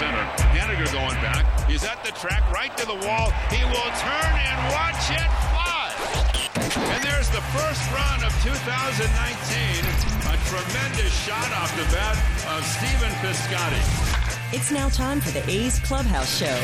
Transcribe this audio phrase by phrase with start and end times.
[0.00, 0.24] center.
[0.56, 1.44] Haniger going back.
[1.68, 3.28] He's at the track, right to the wall.
[3.52, 5.92] He will turn and watch it fly.
[6.96, 9.04] And there's the first run of 2019.
[10.24, 12.16] A tremendous shot off the bat
[12.48, 14.54] of Stephen Piscotty.
[14.54, 16.58] It's now time for the A's Clubhouse Show.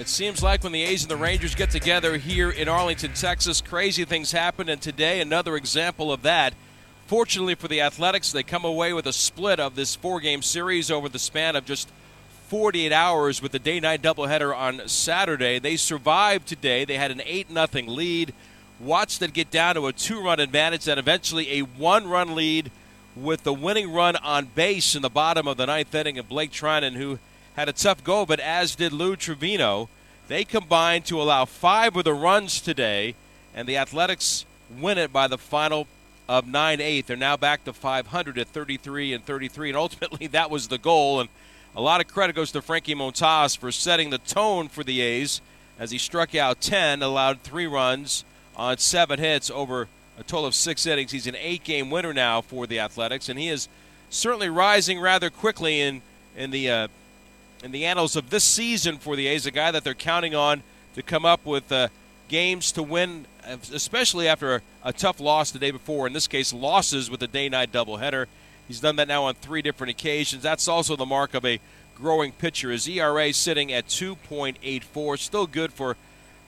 [0.00, 3.60] It seems like when the A's and the Rangers get together here in Arlington, Texas,
[3.60, 4.70] crazy things happen.
[4.70, 6.54] And today, another example of that.
[7.14, 10.90] Fortunately for the Athletics, they come away with a split of this four game series
[10.90, 11.88] over the span of just
[12.48, 15.60] 48 hours with the day night doubleheader on Saturday.
[15.60, 16.84] They survived today.
[16.84, 18.34] They had an 8 0 lead,
[18.80, 22.72] watched it get down to a two run advantage, and eventually a one run lead
[23.14, 26.50] with the winning run on base in the bottom of the ninth inning of Blake
[26.50, 27.20] Treinen, who
[27.54, 29.88] had a tough go, but as did Lou Trivino.
[30.26, 33.14] They combined to allow five of the runs today,
[33.54, 35.86] and the Athletics win it by the final
[36.28, 37.06] of 9 8.
[37.06, 41.20] They're now back to 500 at 33 and 33, and ultimately that was the goal.
[41.20, 41.28] And
[41.74, 45.40] a lot of credit goes to Frankie Montas for setting the tone for the A's
[45.78, 48.24] as he struck out 10, allowed three runs
[48.56, 51.10] on seven hits over a total of six innings.
[51.10, 53.68] He's an eight game winner now for the Athletics, and he is
[54.10, 56.02] certainly rising rather quickly in,
[56.36, 56.70] in the.
[56.70, 56.88] Uh,
[57.64, 60.62] in the annals of this season for the A's, a guy that they're counting on
[60.94, 61.88] to come up with uh,
[62.28, 63.26] games to win,
[63.72, 66.06] especially after a, a, tough loss the day before.
[66.06, 68.26] In this case, losses with a day-night doubleheader.
[68.68, 70.42] He's done that now on three different occasions.
[70.42, 71.60] That's also the mark of a
[71.94, 72.70] growing pitcher.
[72.70, 75.96] His ERA sitting at 2.84, still good for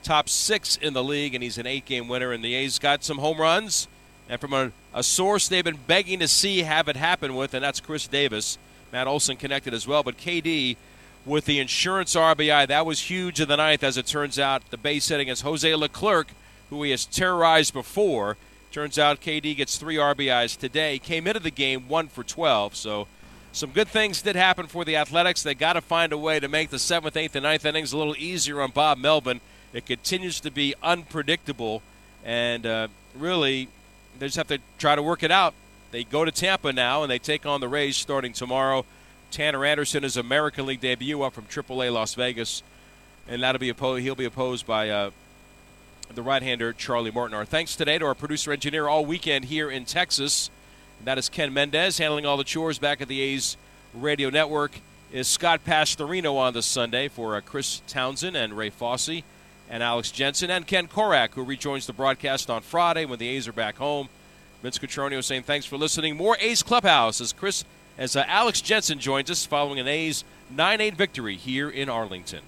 [0.02, 2.32] top six in the league, and he's an eight-game winner.
[2.32, 3.88] And the A's got some home runs,
[4.28, 7.62] and from a, a source they've been begging to see have it happen with, and
[7.62, 8.58] that's Khris Davis.
[8.92, 10.76] Matt Olson connected as well, but KD
[11.26, 12.68] with the insurance RBI.
[12.68, 14.70] That was huge in the ninth, as it turns out.
[14.70, 16.28] The base hit is Jose Leclerc,
[16.70, 18.36] who he has terrorized before.
[18.72, 20.98] Turns out KD gets three RBIs today.
[20.98, 22.76] Came into the game one for 12.
[22.76, 23.06] So
[23.52, 25.42] some good things did happen for the Athletics.
[25.42, 27.96] They got to find a way to make the seventh, eighth, and ninth innings a
[27.96, 29.40] little easier on Bob Melvin.
[29.72, 31.82] It continues to be unpredictable,
[32.22, 33.68] and uh, really,
[34.18, 35.54] they just have to try to work it out.
[35.90, 38.84] They go to Tampa now, and they take on the Rays starting tomorrow.
[39.30, 42.62] Tanner Anderson is American League debut up from AAA Las Vegas,
[43.26, 44.02] and that'll be opposed.
[44.02, 45.10] He'll be opposed by uh,
[46.14, 47.36] the right-hander Charlie Morton.
[47.36, 50.50] Our thanks today to our producer engineer all weekend here in Texas.
[50.98, 53.56] And That is Ken Mendez handling all the chores back at the A's
[53.94, 54.80] radio network.
[55.12, 59.22] Is Scott Pastorino on this Sunday for uh, Chris Townsend and Ray Fosse
[59.70, 63.46] and Alex Jensen and Ken Korach, who rejoins the broadcast on Friday when the A's
[63.48, 64.08] are back home.
[64.62, 66.16] Vince Cotroneo saying thanks for listening.
[66.16, 67.64] More A's Clubhouse as Chris
[67.98, 72.42] as uh, Alex Jensen joins us following an A's 9 8 victory here in Arlington.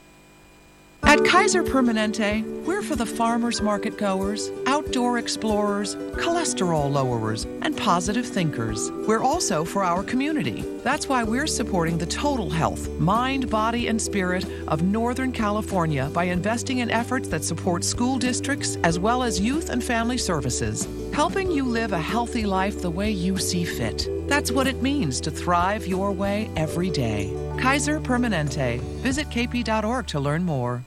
[1.04, 8.26] At Kaiser Permanente, we're for the farmers market goers, outdoor explorers, cholesterol lowerers, and positive
[8.26, 8.90] thinkers.
[9.06, 10.64] We're also for our community.
[10.88, 16.24] That's why we're supporting the total health, mind, body, and spirit of Northern California by
[16.24, 21.52] investing in efforts that support school districts as well as youth and family services, helping
[21.52, 24.08] you live a healthy life the way you see fit.
[24.28, 27.34] That's what it means to thrive your way every day.
[27.58, 28.80] Kaiser Permanente.
[29.02, 30.82] Visit kp.org to learn more.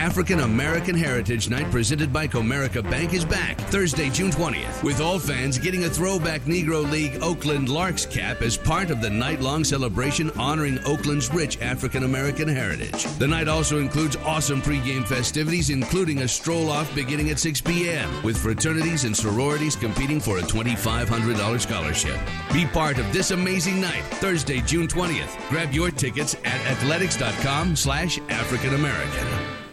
[0.00, 5.18] African American Heritage Night presented by Comerica Bank is back Thursday, June 20th, with all
[5.18, 9.62] fans getting a throwback Negro League Oakland Larks cap as part of the night long
[9.62, 13.04] celebration honoring Oakland's rich African American heritage.
[13.18, 18.10] The night also includes awesome pregame festivities, including a stroll off beginning at 6 p.m.,
[18.22, 22.18] with fraternities and sororities competing for a $2,500 scholarship.
[22.52, 25.48] Be part of this amazing night, Thursday, June 20th.
[25.48, 29.69] Grab your tickets at athletics.com slash African American.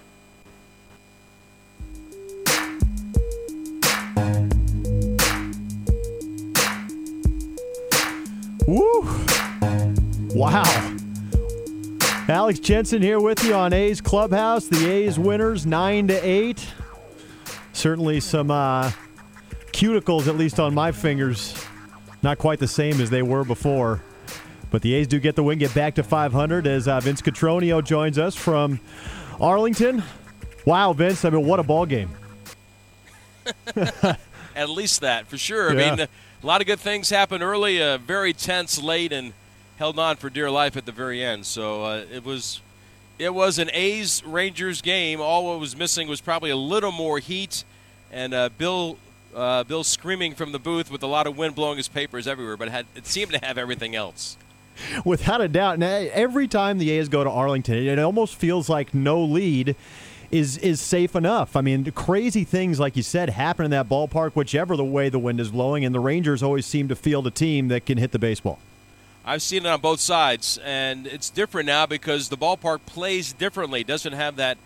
[12.48, 14.68] Alex Jensen here with you on A's Clubhouse.
[14.68, 16.66] The A's winners nine to eight.
[17.74, 18.90] Certainly some uh,
[19.74, 21.62] cuticles, at least on my fingers,
[22.24, 24.02] not quite the same as they were before.
[24.72, 27.84] But the A's do get the win, get back to 500 as uh, Vince Cotroneo
[27.84, 28.80] joins us from
[29.42, 30.02] Arlington.
[30.66, 31.26] Wow, Vince!
[31.26, 32.12] I mean, what a ball game.
[34.56, 35.74] At least that, for sure.
[35.74, 35.92] Yeah.
[35.92, 36.08] I mean,
[36.42, 39.34] a lot of good things happen early, uh, very tense late, and
[39.78, 41.46] held on for dear life at the very end.
[41.46, 42.62] So uh, it was
[43.20, 45.22] it was an A's Rangers game.
[45.22, 47.64] All what was missing was probably a little more heat,
[48.12, 48.98] and uh, Bill
[49.36, 52.58] uh, Bill screaming from the booth with a lot of wind blowing his papers everywhere.
[52.58, 54.38] But it, had, it seemed to have everything else.
[55.06, 55.80] Without a doubt.
[55.80, 59.76] Now, every time the A's go to Arlington, it almost feels like no lead
[60.30, 61.56] is is safe enough.
[61.56, 65.20] I mean, crazy things like you said happen in that ballpark, whichever the way the
[65.20, 68.12] wind is blowing, and the Rangers always seem to field a team that can hit
[68.12, 68.60] the baseball.
[69.30, 73.82] I've seen it on both sides, and it's different now because the ballpark plays differently.
[73.82, 74.58] It doesn't have that,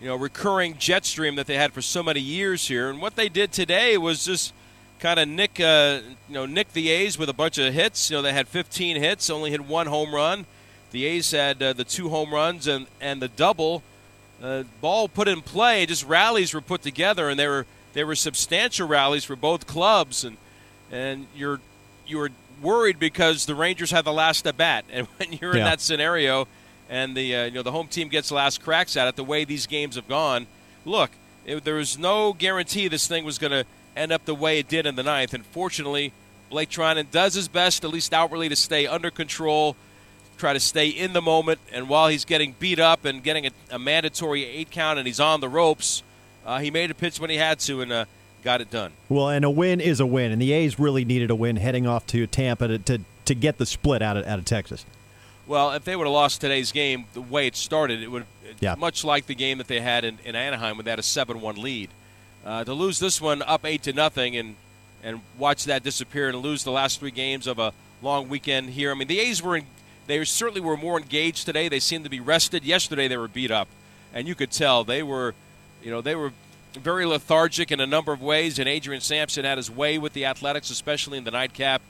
[0.00, 2.90] you know, recurring jet stream that they had for so many years here.
[2.90, 4.52] And what they did today was just
[5.00, 8.08] kind of nick, uh, you know, nick the A's with a bunch of hits.
[8.08, 10.46] You know, they had 15 hits, only hit one home run.
[10.92, 13.82] The A's had uh, the two home runs and and the double.
[14.40, 18.14] Uh, ball put in play, just rallies were put together, and they were they were
[18.14, 20.36] substantial rallies for both clubs, and
[20.88, 21.58] and you're
[22.08, 22.30] you were
[22.62, 25.60] worried because the Rangers had the last at bat, and when you're Yeah.
[25.60, 26.48] in that scenario,
[26.90, 29.24] and the uh, you know the home team gets the last cracks at it, the
[29.24, 30.46] way these games have gone,
[30.84, 31.10] look,
[31.46, 33.64] it, there was no guarantee this thing was going to
[33.96, 36.12] end up the way it did in the ninth, and fortunately,
[36.50, 39.76] Blake Treinen does his best, at least outwardly, to stay under control,
[40.38, 43.50] try to stay in the moment, and while he's getting beat up and getting a,
[43.70, 46.02] a mandatory eight count, and he's on the ropes,
[46.46, 48.04] uh, he made a pitch when he had to, and uh,
[48.42, 48.92] got it done.
[49.08, 51.86] Well, and a win is a win, and the A's really needed a win heading
[51.86, 54.84] off to Tampa to to, to get the split out of out of Texas.
[55.46, 58.26] Well, if they would have lost today's game the way it started, it would
[58.60, 58.74] Yeah.
[58.74, 61.56] much like the game that they had in, in Anaheim when they had a seven-one
[61.56, 61.88] lead.
[62.44, 64.56] Uh, to lose this one up eight to nothing and
[65.02, 68.90] and watch that disappear and lose the last three games of a long weekend here.
[68.90, 69.64] I mean, the A's were in,
[70.06, 71.68] they certainly were more engaged today.
[71.68, 72.64] They seemed to be rested.
[72.64, 73.68] Yesterday they were beat up,
[74.12, 75.34] and you could tell they were,
[75.82, 76.32] you know, they were
[76.80, 78.58] very lethargic in a number of ways.
[78.58, 81.82] And Adrian Sampson had his way with the Athletics, especially in the nightcap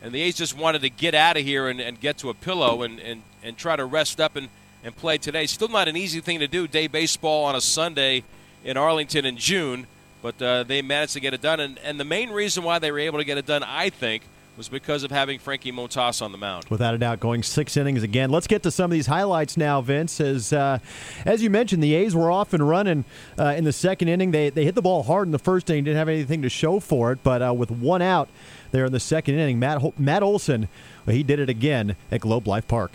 [0.00, 2.34] and the A's just wanted to get out of here and, and get to a
[2.34, 4.48] pillow and, and, and try to rest up and,
[4.84, 5.46] and play today.
[5.46, 8.22] Still not an easy thing to do, day baseball on a Sunday
[8.64, 9.86] in Arlington in June,
[10.22, 11.58] but uh, they managed to get it done.
[11.58, 14.22] And, and the main reason why they were able to get it done, I think,
[14.58, 16.66] was because of having Frankie Montas on the mound.
[16.68, 18.28] Without a doubt, going six innings again.
[18.28, 20.20] Let's get to some of these highlights now, Vince.
[20.20, 20.80] As uh,
[21.24, 23.04] as you mentioned, the A's were off and running
[23.38, 24.32] uh, in the second inning.
[24.32, 26.80] They they hit the ball hard in the first inning, didn't have anything to show
[26.80, 27.20] for it.
[27.22, 28.28] But uh, with one out
[28.72, 30.68] there in the second inning, Matt Hol- Matt Olson,
[31.06, 32.90] well, he did it again at Globe Life Park.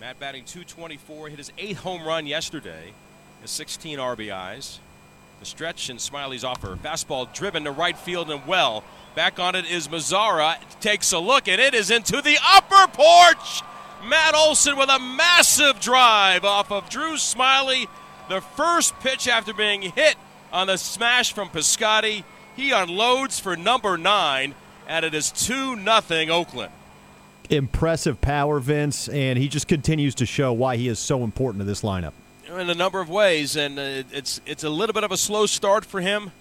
[0.00, 2.92] Matt batting 224, hit his eighth home run yesterday,
[3.42, 4.78] his 16 RBIs.
[5.40, 6.76] The stretch and Smyly's offer.
[6.76, 8.82] Fastball driven to right field and well.
[9.14, 10.56] Back on it is Mazara.
[10.80, 13.62] Takes a look and it is into the upper porch.
[14.04, 17.86] Matt Olson with a massive drive off of Drew Smyly.
[18.28, 20.16] The first pitch after being hit
[20.52, 22.24] on the smash from Piscotty.
[22.56, 24.54] He unloads for number nine,
[24.88, 26.72] and it is 2 nothing Oakland.
[27.48, 31.64] Impressive power, Vince, and he just continues to show why he is so important to
[31.64, 32.12] this lineup.
[32.48, 35.44] In a number of ways, and uh, it's it's a little bit of a slow
[35.44, 36.32] start for him,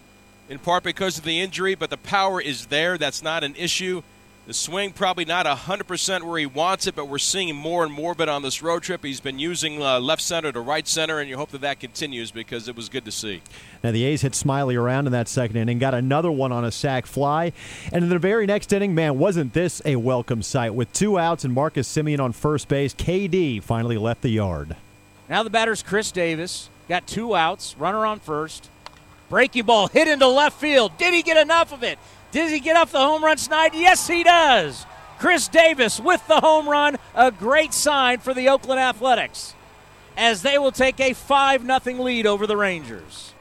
[0.48, 1.75] in part because of the injury.
[1.75, 4.04] But the power is there; that's not an issue.
[4.45, 7.94] The swing probably not hundred percent where he wants it, but we're seeing more and
[7.94, 9.04] more of it on this road trip.
[9.04, 12.31] He's been using uh, left center to right center, and you hope that that continues
[12.31, 13.42] because it was good to see.
[13.83, 16.71] Now the A's hit Smyly around in that second inning, got another one on a
[16.71, 17.51] sac fly,
[17.92, 20.74] and in the very next inning, man, wasn't this a welcome sight?
[20.74, 24.77] With two outs and Marcus Semien on first base, KD finally left the yard.
[25.29, 26.69] Now the batter's Khris Davis.
[26.88, 28.69] Got two outs, runner on first.
[29.29, 30.97] Breaking ball hit into left field.
[30.97, 32.00] Did he get enough of it?
[32.31, 33.74] Did he get off the home run snide?
[33.74, 34.85] Yes, he does.
[35.19, 36.97] Khris Davis with the home run.
[37.15, 39.53] A great sign for the Oakland Athletics
[40.15, 43.33] as they will take a 5 0 lead over the Rangers.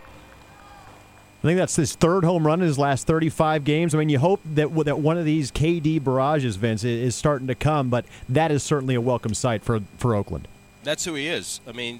[1.43, 3.94] I think that's his third home run in his last 35 games.
[3.94, 7.55] I mean, you hope that that one of these KD barrages, Vince, is starting to
[7.55, 10.49] come, but that is certainly a welcome sight for for Oakland.
[10.86, 11.60] That's who he is.
[11.66, 11.98] I mean,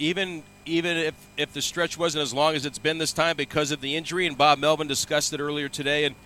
[0.00, 3.70] even even if if the stretch wasn't as long as it's been this time because
[3.70, 6.16] of the injury, and Bob Melvin discussed it earlier today, and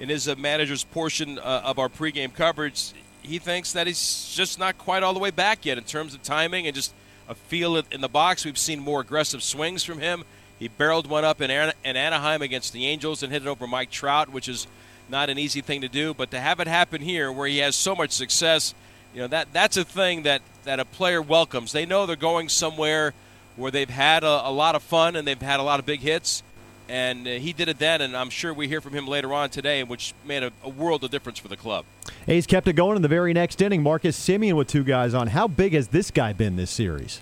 [0.00, 4.58] in his uh, manager's portion uh, of our pregame coverage, he thinks that he's just
[4.58, 6.94] not quite all the way back yet in terms of timing and just
[7.28, 8.46] a feel in the box.
[8.46, 10.24] We've seen more aggressive swings from him.
[10.58, 13.66] He barreled one up in, Ana- in Anaheim against the Angels and hit it over
[13.66, 14.66] Mike Trout, which is
[15.10, 16.14] not an easy thing to do.
[16.14, 18.74] But to have it happen here, where he has so much success,
[19.14, 21.72] you know that that's a thing that that a player welcomes.
[21.72, 23.14] They know they're going somewhere
[23.56, 26.00] where they've had a, a lot of fun and they've had a lot of big
[26.00, 26.42] hits,
[26.88, 28.00] and uh, he did it then.
[28.00, 31.04] And I'm sure we hear from him later on today, which made a, a world
[31.04, 31.84] of difference for the club.
[32.28, 33.82] A's kept it going in the very next inning.
[33.82, 35.28] Marcus Semien with two guys on.
[35.28, 37.20] How big has this guy been this series?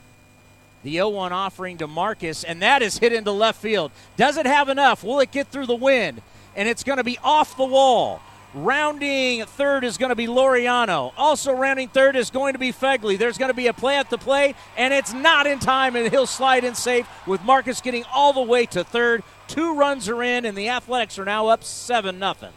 [0.82, 3.92] The 0 1 offering to Marcus, and that is hit into left field.
[4.16, 5.04] Does it have enough?
[5.04, 6.22] Will it get through the wind?
[6.56, 8.22] And it's going to be off the wall.
[8.52, 11.12] Rounding third is going to be Laureano.
[11.16, 13.16] Also rounding third is going to be Phegley.
[13.16, 16.10] There's going to be a play at the play, and it's not in time, and
[16.10, 19.22] he'll slide in safe with Marcus getting all the way to third.
[19.46, 22.50] Two runs are in, and the Athletics are now up 7 nothing.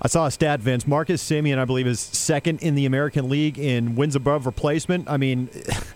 [0.00, 0.86] I saw a stat, Vince.
[0.86, 5.08] Marcus Semien, I believe, is second in the American League in wins above replacement.
[5.08, 5.48] I mean,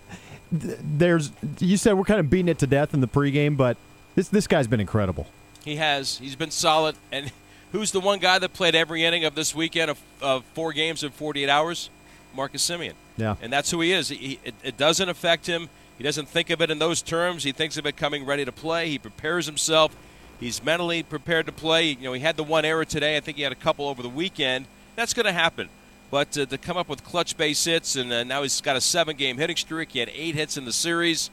[0.53, 3.77] there's you said we're kind of beating it to death in the pregame, but
[4.15, 5.27] this this guy's been incredible.
[5.65, 6.19] He has.
[6.19, 6.95] He's been solid.
[7.11, 7.33] And
[7.73, 11.03] who's the one guy that played every inning of this weekend of, of four games
[11.03, 11.91] in 48 hours?
[12.35, 12.93] Marcus Semien.
[13.17, 13.37] Yeah.
[13.41, 14.11] And that's who he is.
[14.11, 15.69] He, it, it doesn't affect him.
[15.99, 17.45] He doesn't think of it in those terms.
[17.45, 18.91] He thinks of it coming ready to play.
[18.91, 19.97] He prepares himself.
[20.39, 21.89] He's mentally prepared to play.
[21.89, 23.17] You know, he had the one error today.
[23.17, 24.67] I think he had a couple over the weekend.
[24.95, 25.71] That's going to happen.
[26.11, 28.81] But uh, to come up with clutch base hits, and uh, now he's got a
[28.81, 29.93] seven game hitting streak.
[29.93, 31.31] He had eight hits in the series.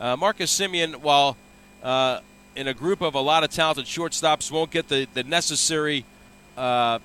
[0.00, 1.36] Uh, Marcus Semien, while
[1.82, 2.20] uh,
[2.56, 6.04] in a group of a lot of talented shortstops, won't get the, the necessary,
[6.56, 6.98] uh,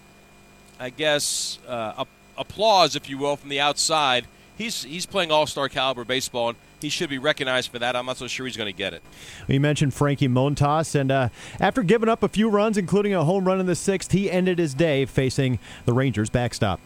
[0.79, 2.05] I guess, uh,
[2.37, 4.25] applause, if you will, from the outside.
[4.57, 6.49] He's, he's playing all star caliber baseball.
[6.49, 7.95] And he should be recognized for that.
[7.95, 9.03] I'm not so sure he's going to get it.
[9.47, 11.29] You mentioned Frankie Montas, and uh,
[11.59, 14.57] after giving up a few runs, including a home run in the sixth, he ended
[14.57, 16.79] his day facing the Rangers backstop.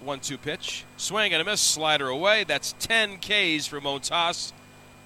[0.00, 0.84] One two pitch.
[0.96, 1.60] Swing and a miss.
[1.60, 2.44] Slider away.
[2.44, 4.52] That's 10 Ks for Montas.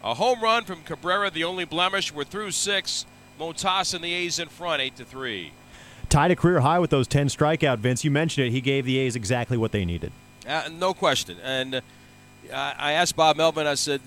[0.03, 2.13] A home run from Cabrera, the only blemish.
[2.13, 3.05] We're through six.
[3.39, 5.53] Montas and the A's in front, 8 to 3.
[6.09, 8.05] Tied a career high with those 10 strikeout, Vince.
[8.05, 8.51] You mentioned it.
[8.51, 10.13] He gave the A's exactly what they needed.
[10.47, 11.39] Uh, no question.
[11.43, 11.81] And uh,
[12.53, 14.01] I asked Bob Melvin, I said,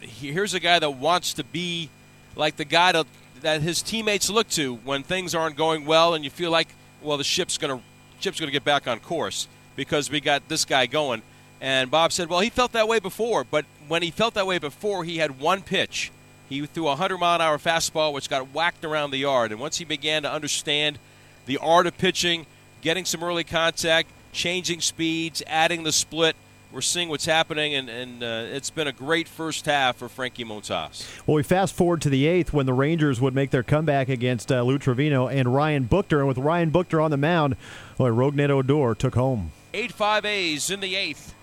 [0.00, 1.88] here's a guy that wants to be
[2.36, 3.06] like the guy to,
[3.40, 6.68] that his teammates look to when things aren't going well and you feel like,
[7.02, 7.84] well, the ship's going to
[8.20, 11.22] ship's going to get back on course because we got this guy going.
[11.60, 14.58] And Bob said, well, he felt that way before, but when he felt that way
[14.58, 16.10] before, he had one pitch.
[16.48, 19.50] He threw a 100 mile an hour fastball, which got whacked around the yard.
[19.50, 20.98] And once he began to understand
[21.46, 22.46] the art of pitching,
[22.82, 26.36] getting some early contact, changing speeds, adding the split,
[26.74, 30.44] we're seeing what's happening, and, and uh, it's been a great first half for Frankie
[30.44, 31.06] Montas.
[31.24, 34.50] Well, we fast forward to the eighth when the Rangers would make their comeback against
[34.50, 37.54] uh, Lou Trivino and Ryan Buchter, and with Ryan Buchter on the mound,
[37.96, 39.52] well, Rougned Odor took home.
[39.72, 41.34] 8-5 A's in the eighth.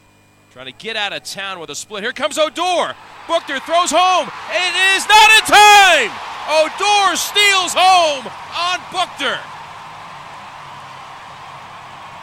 [0.51, 2.03] Trying to get out of town with a split.
[2.03, 2.93] Here comes Odor.
[3.25, 4.27] Buchter throws home.
[4.51, 6.12] It is not in time.
[6.50, 9.39] Odor steals home on Buchter.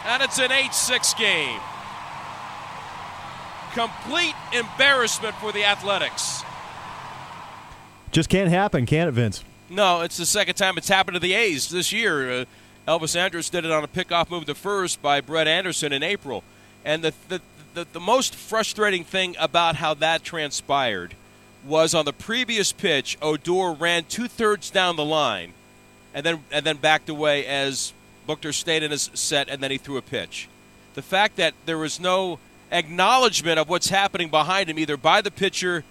[0.05, 1.59] And it's an 8 6 game.
[3.73, 6.43] Complete embarrassment for the Athletics.
[8.11, 9.43] Just can't happen, can it, Vince?
[9.71, 12.41] No, it's the second time it's happened to the A's this year.
[12.41, 12.45] Uh,
[12.87, 16.43] Elvis Andrus did it on a pickoff move to first by Brett Anderson in April.
[16.85, 17.41] And the, the,
[17.79, 21.15] the, the most frustrating thing about how that transpired
[21.65, 25.53] was on the previous pitch, Odor ran two thirds down the line
[26.13, 27.93] and then, and then backed away as
[28.29, 30.49] Buchter stayed in his set and then he threw a pitch.
[30.95, 32.41] The fact that there was no
[32.73, 35.85] acknowledgement of what's happening behind him, either by the pitcher,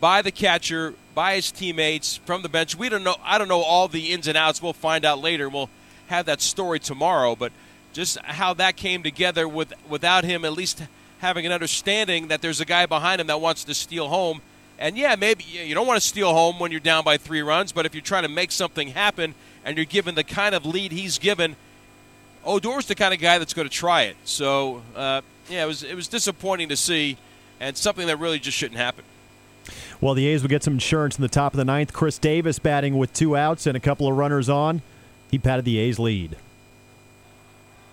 [0.00, 2.76] by the catcher, by his teammates, from the bench.
[2.76, 3.16] We don't know.
[3.24, 4.60] I don't know all the ins and outs.
[4.60, 5.48] We'll find out later.
[5.48, 5.70] We'll
[6.08, 7.36] have that story tomorrow.
[7.36, 7.52] But
[7.94, 10.82] just how that came together with without him at least
[11.22, 14.42] having an understanding that there's a guy behind him that wants to steal home.
[14.76, 17.70] And yeah, maybe you don't want to steal home when you're down by three runs,
[17.70, 20.90] but if you're trying to make something happen and you're given the kind of lead
[20.90, 21.54] he's given,
[22.44, 24.16] Odor's the kind of guy that's going to try it.
[24.24, 27.16] So uh, yeah, it was it was disappointing to see,
[27.60, 29.04] and something that really just shouldn't happen.
[30.00, 31.92] Well, the A's will get some insurance in the top of the ninth.
[31.92, 34.82] Khris Davis batting with two outs and a couple of runners on.
[35.30, 36.36] He patted the A's lead.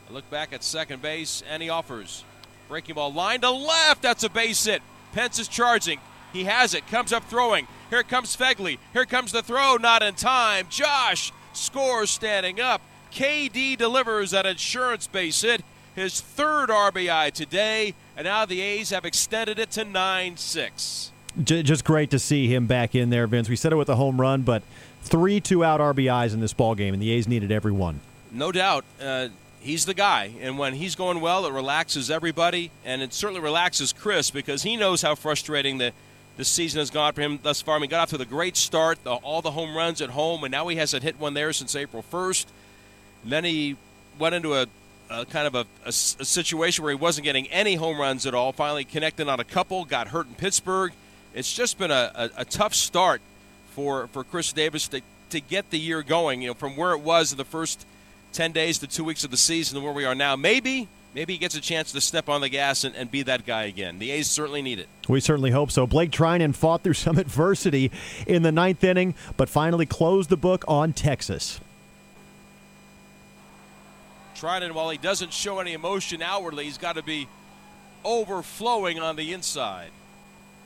[0.09, 2.23] I look back at second base, and he offers.
[2.69, 4.03] Breaking ball line to left.
[4.03, 4.81] That's a base hit.
[5.11, 5.99] Pence is charging.
[6.31, 6.87] He has it.
[6.87, 7.67] Comes up throwing.
[7.89, 8.77] Here comes Phegley.
[8.93, 9.75] Here comes the throw.
[9.77, 10.67] Not in time.
[10.69, 12.81] Josh scores standing up.
[13.11, 15.63] KD delivers an insurance base hit
[15.95, 21.11] his third RBI today, and now the A's have extended it to 9 6.
[21.43, 23.49] Just great to see him back in there, Vince.
[23.49, 24.63] We said it with a home run, but
[25.01, 27.99] three two out RBIs in this ball game, and the A's needed every one.
[28.31, 28.83] No doubt.
[29.01, 29.29] Uh,
[29.59, 33.93] he's the guy, and when he's going well, it relaxes everybody, and it certainly relaxes
[33.93, 35.93] Khris because he knows how frustrating the
[36.39, 37.75] the season has gone for him thus far.
[37.75, 40.11] I mean, he got off to the great start, the, all the home runs at
[40.11, 42.45] home, and now he hasn't hit one there since April 1st.
[43.23, 43.75] And then he
[44.17, 44.65] went into a
[45.09, 48.33] uh, kind of a, a, a, situation where he wasn't getting any home runs at
[48.33, 48.53] all.
[48.53, 50.93] Finally connected on a couple, got hurt in Pittsburgh.
[51.33, 53.21] It's just been a, a, a tough start
[53.71, 55.01] for, for Khris Davis to,
[55.31, 56.41] to get the year going.
[56.41, 57.85] You know, from where it was in the first
[58.33, 60.35] ten days to two weeks of the season to where we are now.
[60.35, 63.45] Maybe maybe he gets a chance to step on the gas and, and, be that
[63.45, 63.99] guy again.
[63.99, 64.87] The A's certainly need it.
[65.07, 65.87] We certainly hope so.
[65.87, 67.91] Blake Treinen fought through some adversity
[68.27, 71.59] in the ninth inning, but finally closed the book on Texas.
[74.35, 77.27] Treinen, while he doesn't show any emotion outwardly, he's got to be
[78.05, 79.91] overflowing on the inside.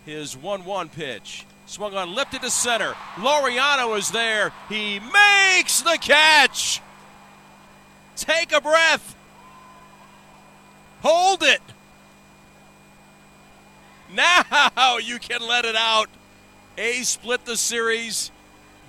[0.06, 1.46] His 1 1 pitch.
[1.66, 2.94] Swung on, lifted to center.
[3.16, 4.52] Laureano is there.
[4.68, 6.82] He makes the catch.
[8.16, 9.16] Take a breath.
[11.02, 11.62] Hold it.
[14.14, 16.08] Now you can let it out.
[16.78, 18.32] A split the series.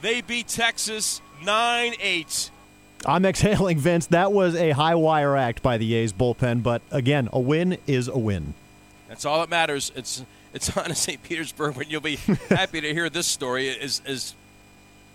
[0.00, 2.50] They beat Texas 9 8.
[3.06, 4.06] I'm exhaling, Vince.
[4.06, 8.08] That was a high wire act by the A's bullpen, but again, a win is
[8.08, 8.54] a win.
[9.08, 9.92] That's all that matters.
[9.94, 11.22] It's it's on St.
[11.22, 12.16] Petersburg when you'll be
[12.48, 13.68] happy to hear this story.
[13.78, 14.34] As as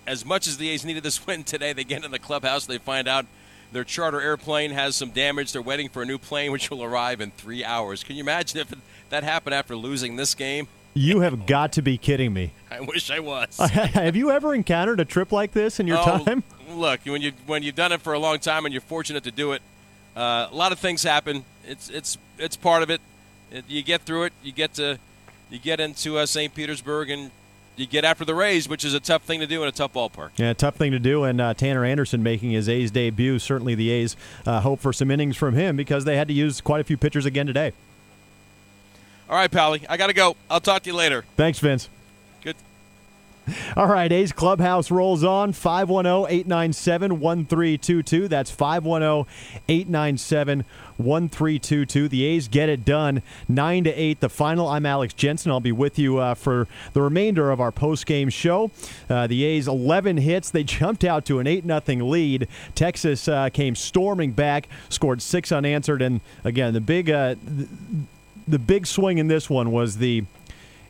[0.05, 2.65] as much as the A's needed this win today, they get in the clubhouse.
[2.65, 3.25] They find out
[3.71, 5.51] their charter airplane has some damage.
[5.51, 8.03] They're waiting for a new plane, which will arrive in three hours.
[8.03, 8.73] Can you imagine if
[9.09, 10.67] that happened after losing this game?
[10.93, 12.53] You have got to be kidding me.
[12.71, 13.57] I wish I was.
[13.59, 16.43] have you ever encountered a trip like this in your oh, time?
[16.71, 19.31] Look, when you when you've done it for a long time and you're fortunate to
[19.31, 19.61] do it,
[20.15, 21.45] uh, a lot of things happen.
[21.65, 23.01] It's it's it's part of it.
[23.51, 24.33] it you get through it.
[24.43, 24.99] You get to
[25.49, 26.53] you get into uh, St.
[26.53, 27.31] Petersburg and
[27.79, 29.93] you get after the Rays, which is a tough thing to do in a tough
[29.93, 30.31] ballpark.
[30.37, 31.23] Yeah, tough thing to do.
[31.23, 33.39] And uh, Tanner Anderson making his A's debut.
[33.39, 36.61] Certainly, the A's uh, hope for some innings from him because they had to use
[36.61, 37.73] quite a few pitchers again today.
[39.29, 40.35] All right, Pally, I got to go.
[40.49, 41.23] I'll talk to you later.
[41.37, 41.87] Thanks, Vince.
[43.75, 48.27] All right, A's Clubhouse rolls on 510 897 1322.
[48.27, 49.25] That's 510
[49.67, 50.65] 897
[50.97, 52.07] 1322.
[52.09, 54.19] The A's get it done 9 to 8.
[54.19, 54.67] The final.
[54.67, 55.51] I'm Alex Jensen.
[55.51, 58.71] I'll be with you uh, for the remainder of our post game show.
[59.09, 60.49] Uh, the A's 11 hits.
[60.49, 62.47] They jumped out to an 8 0 lead.
[62.75, 66.01] Texas uh, came storming back, scored six unanswered.
[66.01, 67.09] And again, the big.
[67.09, 67.35] Uh,
[68.47, 70.23] the big swing in this one was the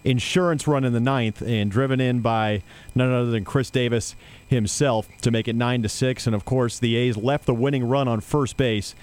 [0.03, 2.62] insurance run in the ninth and driven in by
[2.96, 4.15] none other than Khris Davis
[4.48, 6.25] himself to make it nine to six.
[6.25, 8.96] And of course, the A's left the winning run on first base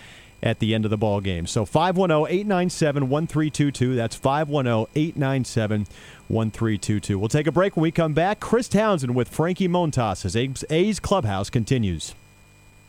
[0.43, 1.47] at the end of the ball game.
[1.47, 3.95] So 510-897-1322.
[3.97, 7.17] That's 510-897-1322.
[7.17, 8.41] We'll take a break when we come back.
[8.41, 12.15] Chris Townsend with Frankie Montas as A's Clubhouse continues.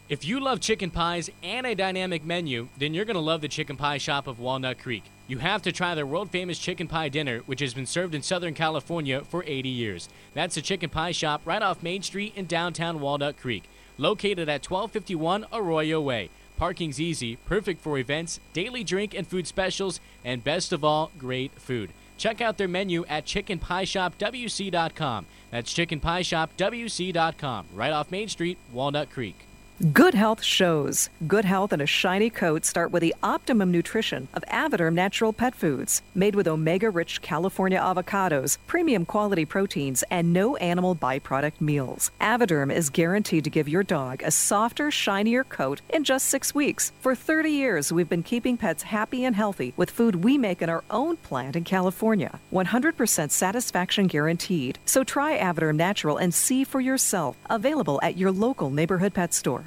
[0.10, 3.50] If you love chicken pies and a dynamic menu, then you're going to love the
[3.50, 5.04] Chicken Pie Shop of Walnut Creek.
[5.28, 8.22] You have to try their world famous chicken pie dinner, which has been served in
[8.22, 10.08] Southern California for 80 years.
[10.34, 13.66] That's the Chicken Pie Shop right off Main Street in downtown Walnut Creek,
[13.98, 16.30] located at 1251 Arroyo Way.
[16.56, 21.52] Parking's easy, perfect for events, daily drink and food specials, and best of all, great
[21.60, 21.92] food.
[22.16, 25.26] Check out their menu at chickenpieshopwc.com.
[25.52, 29.47] That's chickenpieshopwc.com, right off Main Street, Walnut Creek.
[29.94, 31.12] Good health shows.
[31.28, 35.54] Good health and a shiny coat start with the optimum nutrition of Avoderm Natural Pet
[35.54, 36.02] Foods.
[36.16, 42.10] Made with omega rich California avocados, premium quality proteins, and no animal byproduct meals.
[42.20, 46.92] Avoderm is guaranteed to give your dog a softer, shinier coat in just six weeks.
[47.00, 50.70] For 30 years, we've been keeping pets happy and healthy with food we make in
[50.72, 52.40] our own plant in California.
[52.52, 54.80] 100% satisfaction guaranteed.
[54.86, 57.38] So try Avoderm Natural and see for yourself.
[57.48, 59.67] Available at your local neighborhood pet store.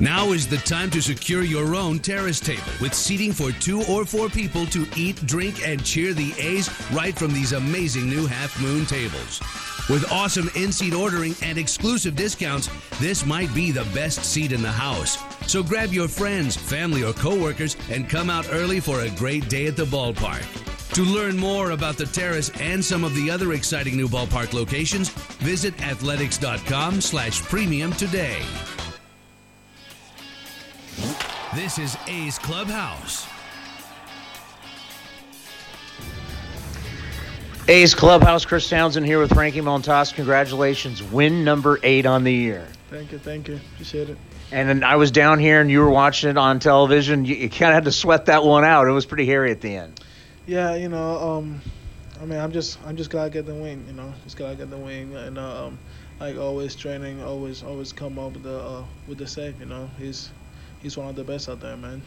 [0.00, 4.04] Now is the time to secure your own terrace table with seating for two or
[4.04, 8.60] four people to eat, drink, and cheer the A's right from these amazing new half
[8.62, 9.40] moon tables.
[9.90, 14.62] With awesome in seat ordering and exclusive discounts, this might be the best seat in
[14.62, 15.18] the house.
[15.50, 19.66] So grab your friends, family, or coworkers and come out early for a great day
[19.66, 20.44] at the ballpark.
[20.94, 25.08] To learn more about the terrace and some of the other exciting new ballpark locations,
[25.40, 28.42] visit athletics.com slash premium today.
[31.54, 33.26] This is A's Clubhouse.
[37.66, 40.14] A's Clubhouse, Chris Townsend here with Frankie Montas.
[40.14, 42.68] Congratulations, win number eight on the year.
[42.90, 43.58] Thank you, thank you.
[43.74, 44.18] Appreciate it.
[44.52, 47.24] And then I was down here and you were watching it on television.
[47.24, 48.86] You, you kind of had to sweat that one out.
[48.86, 50.00] It was pretty hairy at the end.
[50.46, 51.62] Yeah, you know, um,
[52.20, 53.86] I mean, I'm just, I'm just glad I get the win.
[53.86, 55.78] You know, just glad I get the win, and uh, um,
[56.20, 59.58] like always Treinen, always, always come up with the, uh, with the save.
[59.60, 60.30] You know, he's
[60.80, 62.02] he's one of the best out there, man.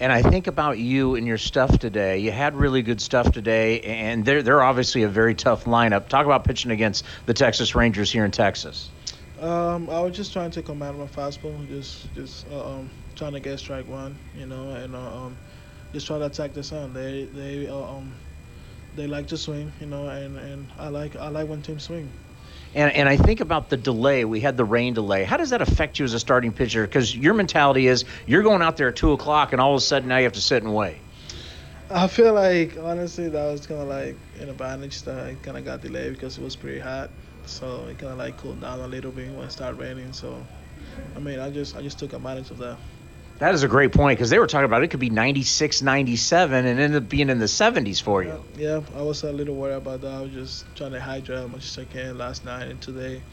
[0.00, 2.18] And I think about you and your stuff today.
[2.18, 6.08] You had really good stuff today, and they're they're obviously a very tough lineup.
[6.08, 8.90] Talk about pitching against the Texas Rangers here in Texas.
[9.38, 13.40] Um, I was just trying to command my fastball, just just uh, um, trying to
[13.40, 15.38] get strike one, you know, and uh, um,
[15.92, 16.92] just try to attack the sun.
[16.92, 18.14] They they uh, um,
[18.94, 22.10] they like to swing, you know, and, and I like I like when teams swing.
[22.74, 24.24] And, and I think about the delay.
[24.24, 25.24] We had the rain delay.
[25.24, 26.82] How does that affect you as a starting pitcher?
[26.82, 29.80] Because your mentality is you're going out there at two o'clock, and all of a
[29.80, 30.98] sudden now you have to sit and wait.
[31.90, 35.64] I feel like honestly that was kind of like an advantage that I kind of
[35.64, 37.10] got delayed because it was pretty hot,
[37.46, 40.12] so it kind of like cooled down a little bit when it started raining.
[40.12, 40.44] So
[41.14, 42.78] I mean, I just I just took advantage of that.
[43.38, 46.66] That is a great point because they were talking about it could be 96, 97,
[46.66, 48.44] and ended up being in the 70s for you.
[48.56, 50.12] Yeah, I was a little worried about that.
[50.12, 53.24] I was just trying to hydrate as much as I can last night and today.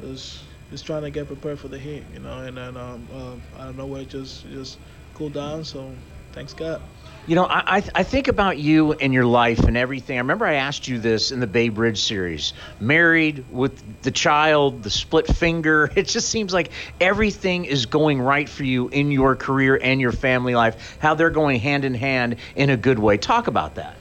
[0.00, 2.40] I was just trying to get prepared for the heat, you know.
[2.40, 4.78] And then um, um, I don't know where it just just
[5.14, 5.64] cooled down.
[5.64, 5.94] So
[6.32, 6.82] thanks God.
[7.26, 10.16] You know, I, I think about you and your life and everything.
[10.16, 12.52] I remember I asked you this in the Bay Bridge series.
[12.78, 15.90] Married with the child, the split finger.
[15.96, 20.12] It just seems like everything is going right for you in your career and your
[20.12, 20.96] family life.
[20.98, 23.16] How they're going hand in hand in a good way.
[23.18, 24.00] Talk about that.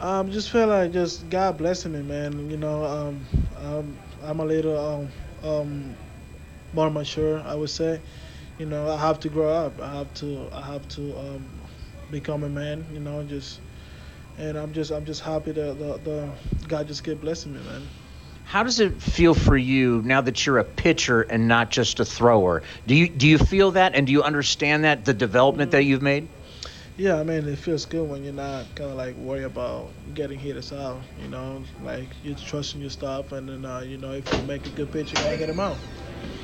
[0.00, 2.50] Um, just feel like just God blessing me, man.
[2.50, 3.26] You know, um,
[4.22, 5.96] I'm a little um, um,
[6.72, 8.02] more mature, I would say.
[8.58, 9.80] You know, I have to grow up.
[9.80, 10.48] I have to.
[10.52, 11.57] I have to um,
[12.10, 13.60] become a man, you know, just
[14.36, 16.32] and I'm just I'm just happy that the, the
[16.68, 17.88] God just kept blessing me, man.
[18.44, 22.04] How does it feel for you now that you're a pitcher and not just a
[22.04, 22.62] thrower?
[22.86, 26.02] Do you do you feel that and do you understand that the development that you've
[26.02, 26.28] made?
[26.96, 30.38] Yeah, I mean it feels good when you're not kind of like worry about getting
[30.38, 31.02] hit out.
[31.16, 34.66] You know, like you're trusting your stuff, and then uh, you know if you make
[34.66, 35.78] a good pitch, you gotta get them out.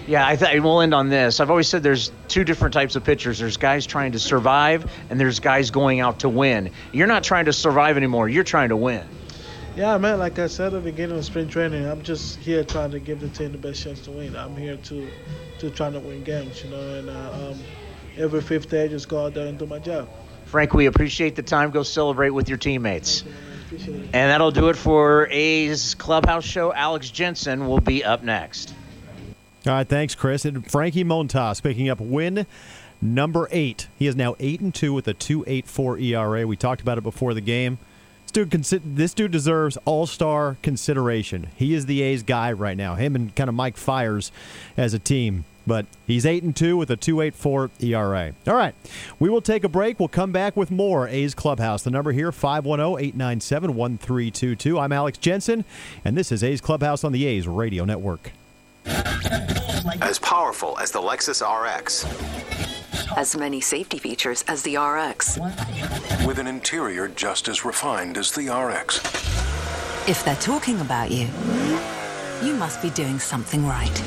[0.07, 1.41] Yeah, I th- we'll end on this.
[1.41, 3.39] I've always said there's two different types of pitchers.
[3.39, 6.71] There's guys trying to survive, and there's guys going out to win.
[6.93, 8.29] You're not trying to survive anymore.
[8.29, 9.07] You're trying to win.
[9.77, 10.19] Yeah, man.
[10.19, 13.21] Like I said at the beginning of spring training, I'm just here trying to give
[13.21, 14.37] the team the best chance to win.
[14.37, 15.09] I'm here to,
[15.59, 16.95] to trying to win games, you know.
[16.95, 17.59] And uh, um,
[18.17, 20.09] every fifth day, I just go out there and do my job.
[20.45, 21.71] Frank, we appreciate the time.
[21.71, 23.25] Go celebrate with your teammates.
[23.73, 26.73] And that'll do it for A's Clubhouse Show.
[26.73, 28.73] Alex Jensen will be up next.
[29.67, 30.45] All right, thanks, Chris.
[30.45, 32.45] And Frankie Montas picking up win
[33.01, 33.89] number eight.
[33.99, 36.47] He is now eight and two with a two eight four ERA.
[36.47, 37.79] We talked about it before the game.
[38.27, 38.51] This dude,
[38.97, 41.49] this dude deserves all star consideration.
[41.57, 42.97] He is the A's guy right now.
[42.97, 44.31] Him and kind of Mike Fiers
[44.77, 45.47] as a team.
[45.67, 48.35] But he's eight and two with a two eight four ERA.
[48.47, 48.75] All right,
[49.19, 49.99] we will take a break.
[49.99, 51.85] We'll come back with more A's Clubhouse.
[51.85, 54.79] The number here 510-897-1322.
[54.79, 55.65] I'm Alex Jensen,
[56.05, 58.33] and this is A's Clubhouse on the A's Radio Network.
[60.05, 62.05] As powerful as the Lexus RX.
[63.17, 65.39] As many safety features as the RX.
[66.27, 68.99] With an interior just as refined as the RX.
[70.07, 71.29] If they're talking about you,
[72.43, 73.99] you must be doing something right.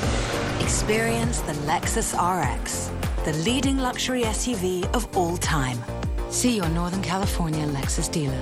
[0.60, 2.92] Experience the Lexus RX,
[3.24, 5.82] the leading luxury SUV of all time.
[6.30, 8.40] See your Northern California Lexus dealer.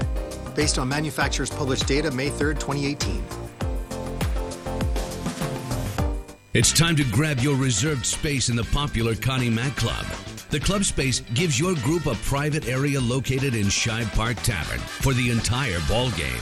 [0.55, 3.45] Based on manufacturer's published data May 3rd, 2018.
[6.57, 10.07] It's time to grab your reserved space in the popular Connie Mack Club.
[10.49, 15.12] The club space gives your group a private area located in Shibe Park Tavern for
[15.12, 16.40] the entire ball game.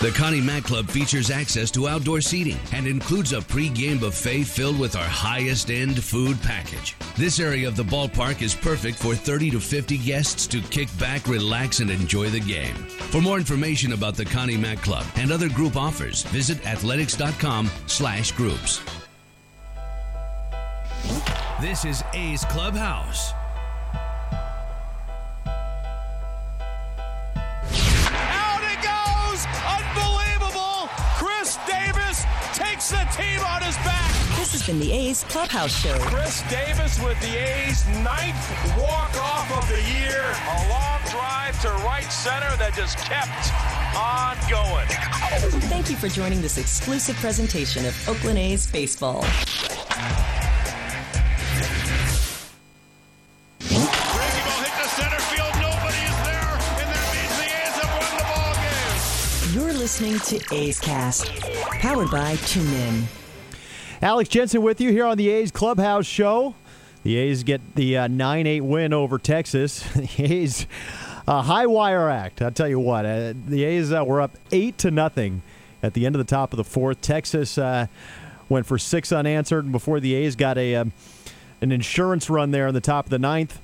[0.00, 4.78] The Connie Mack Club features access to outdoor seating and includes a pre-game buffet filled
[4.80, 6.96] with our highest end food package.
[7.14, 11.28] This area of the ballpark is perfect for 30 to 50 guests to kick back,
[11.28, 12.74] relax, and enjoy the game.
[13.12, 18.32] For more information about the Connie Mack Club and other group offers, visit athletics.com slash
[18.32, 18.80] groups.
[21.60, 23.32] This is A's Clubhouse.
[28.12, 29.46] Out it goes!
[29.64, 30.88] Unbelievable!
[31.16, 34.12] Khris Davis takes the team on his back.
[34.36, 35.96] This has been the A's Clubhouse Show.
[36.00, 40.22] Khris Davis with the A's ninth walk-off of the year.
[40.22, 43.52] A long drive to right center that just kept
[43.96, 44.86] on going.
[45.68, 49.24] Thank you for joining this exclusive presentation of Oakland A's baseball.
[59.84, 61.26] Listening to A's Cast,
[61.72, 63.02] powered by TuneIn.
[64.00, 66.54] Alex Jensen with you here on the A's Clubhouse Show.
[67.02, 69.82] The A's get the 9 uh, 8 win over Texas.
[69.92, 70.66] the A's
[71.28, 72.40] a high wire act.
[72.40, 75.42] I'll tell you what, uh, the A's uh, were up 8 to nothing
[75.82, 77.02] at the end of the top of the fourth.
[77.02, 77.88] Texas uh,
[78.48, 80.94] went for six unanswered before the A's got a um,
[81.60, 83.60] an insurance run there in the top of the ninth.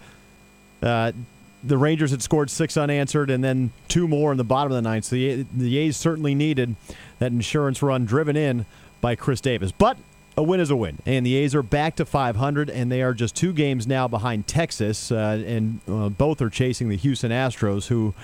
[1.62, 4.88] The Rangers had scored six unanswered and then two more in the bottom of the
[4.88, 5.04] ninth.
[5.06, 6.76] So the, the A's certainly needed
[7.18, 8.66] that insurance run driven in
[9.00, 9.72] by Khris Davis.
[9.72, 9.98] But
[10.36, 13.12] a win is a win, and the A's are back to 500, and they are
[13.12, 17.88] just two games now behind Texas, uh, and uh, both are chasing the Houston Astros,
[17.88, 18.14] who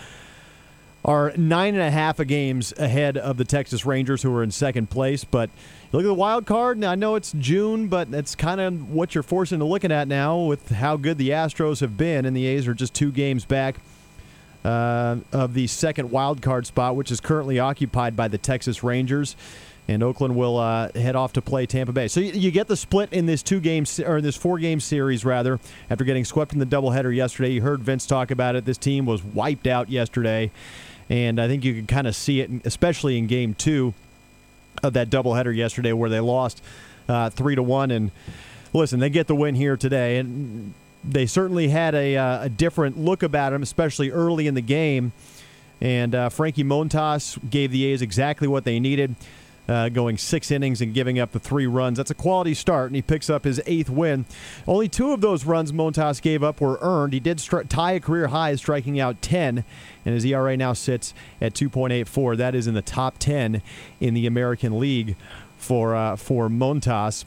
[1.07, 4.91] are nine and a half games ahead of the Texas Rangers, who are in second
[4.91, 5.25] place.
[5.25, 5.49] But
[5.93, 6.77] look at the wild card.
[6.77, 10.09] Now, I know it's June, but that's kind of what you're forced into looking at
[10.09, 13.47] now with how good the Astros have been, and the A's are just two games
[13.47, 13.77] back.
[14.65, 19.37] Uh, of the second wild card spot, which is currently occupied by the Texas Rangers.
[19.89, 22.09] and Oakland will uh, head off to play Tampa Bay.
[22.09, 24.81] So you, you get the split in this two game or in this four game
[24.81, 25.61] series rather.
[25.91, 28.65] After getting swept in the doubleheader yesterday, you heard Vince talk about it.
[28.65, 30.51] This team was wiped out yesterday,
[31.09, 33.95] and I think you can kind of see it, especially in Game Two
[34.83, 36.63] of that doubleheader yesterday, where they lost
[37.09, 37.91] uh, three to one.
[37.91, 38.11] And
[38.73, 42.99] listen, they get the win here today, and they certainly had a, uh, a different
[42.99, 45.13] look about them, especially early in the game.
[45.81, 49.15] And uh, Frankie Montas gave the A's exactly what they needed
[49.69, 51.99] uh, going six innings and giving up the three runs.
[51.99, 54.27] That's a quality start, and he picks up his eighth win.
[54.67, 57.13] Only two of those runs Montas gave up were earned.
[57.13, 59.65] He did stri- tie a career high, striking out 10,
[60.05, 62.37] and his ERA now sits at 2.84.
[62.37, 63.63] That is in the top 10
[64.01, 65.17] in the American League
[65.59, 67.25] for uh, for Montas.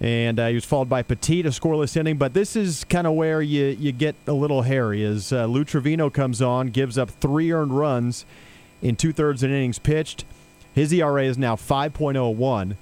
[0.00, 2.16] And uh, he was followed by Petit, a scoreless inning.
[2.16, 5.62] But this is kind of where you, you get a little hairy as uh, Lou
[5.62, 8.24] Trivino comes on, gives up three earned runs
[8.80, 10.24] in two thirds of innings pitched.
[10.74, 12.76] His ERA is now 5.01.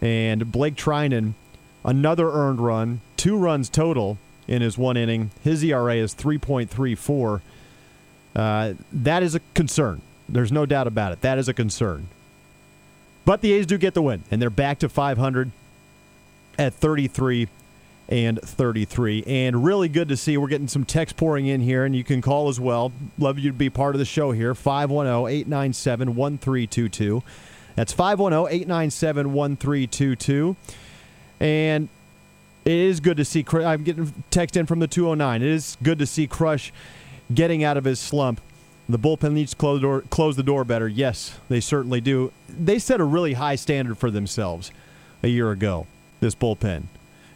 [0.00, 1.34] And Blake Treinen,
[1.84, 5.30] another earned run, two runs total in his one inning.
[5.42, 7.40] His ERA is 3.34.
[8.36, 10.02] Uh, that is a concern.
[10.28, 11.20] There's no doubt about it.
[11.20, 12.08] That is a concern.
[13.24, 15.50] But the A's do get the win, and they're back to 500
[16.58, 17.48] at 33
[18.08, 19.24] and 33.
[19.26, 20.36] And really good to see.
[20.36, 22.92] We're getting some text pouring in here, and you can call as well.
[23.18, 24.54] Love you to be part of the show here.
[24.54, 27.22] 510 897 1322.
[27.76, 30.56] That's 510 897 1322.
[31.40, 31.88] And
[32.64, 33.44] it is good to see.
[33.52, 35.42] I'm getting text in from the 209.
[35.42, 36.72] It is good to see Crush
[37.32, 38.40] getting out of his slump.
[38.86, 40.86] The bullpen needs to close the, door, close the door better.
[40.86, 42.32] Yes, they certainly do.
[42.48, 44.70] They set a really high standard for themselves
[45.22, 45.86] a year ago,
[46.20, 46.84] this bullpen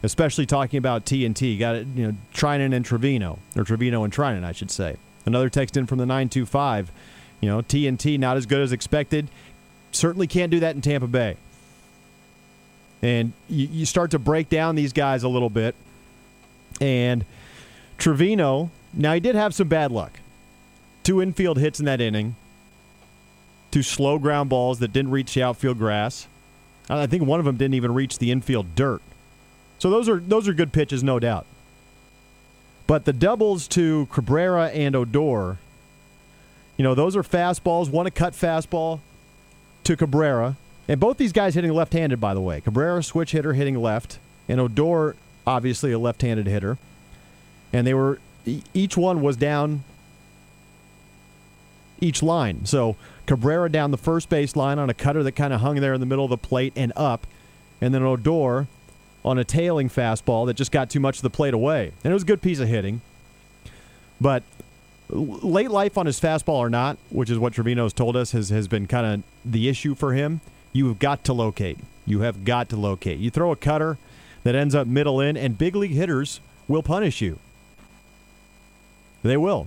[0.03, 1.59] especially talking about TNT.
[1.59, 4.97] Got it, you know, Treinen and Trivino, or Trivino and Treinen, I should say.
[5.27, 6.91] Another text in from the 925.
[7.41, 9.29] You know, TNT not as good as expected.
[9.93, 11.37] Certainly can't do that in Tampa Bay.
[13.01, 15.75] And you, you start to break down these guys a little bit.
[16.81, 17.25] And
[17.99, 20.19] Trivino, now he did have some bad luck.
[21.05, 22.37] Two infield hits in that inning,
[23.71, 26.27] two slow ground balls that didn't reach the outfield grass.
[26.91, 29.03] I think one of them didn't even reach the infield dirt.
[29.79, 31.47] So those are those are good pitches, no doubt.
[32.87, 35.59] But the doubles to Cabrera and Odor,
[36.77, 37.91] you know, those are fastballs.
[37.91, 39.01] One a cut fastball
[39.85, 40.57] to Cabrera,
[40.88, 42.61] and both these guys hitting left-handed, by the way.
[42.61, 46.79] Cabrera switch hitter hitting left, and Odor obviously a left-handed hitter,
[47.73, 48.19] and they were
[48.75, 49.85] each one was down
[52.01, 52.64] each line.
[52.64, 55.93] So Cabrera down the first base line on a cutter that kind of hung there
[55.93, 57.27] in the middle of the plate and up,
[57.81, 58.67] and then Odor
[59.24, 61.92] on a tailing fastball that just got too much of the plate away.
[62.04, 63.00] And it was a good piece of hitting.
[64.20, 64.42] But
[65.11, 68.68] late life on his fastball or not, which is what Trivino's told us has, has
[68.68, 70.40] been kind of the issue for him,
[70.72, 71.78] you've got to locate.
[72.07, 73.18] You have got to locate.
[73.18, 73.98] You throw a cutter
[74.44, 77.38] that ends up middle in, and big league hitters will punish you.
[79.22, 79.66] They will.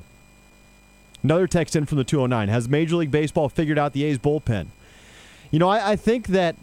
[1.23, 2.49] Another text in from the 209.
[2.49, 4.67] Has Major League Baseball figured out the A's bullpen?
[5.51, 6.55] You know, I, I think that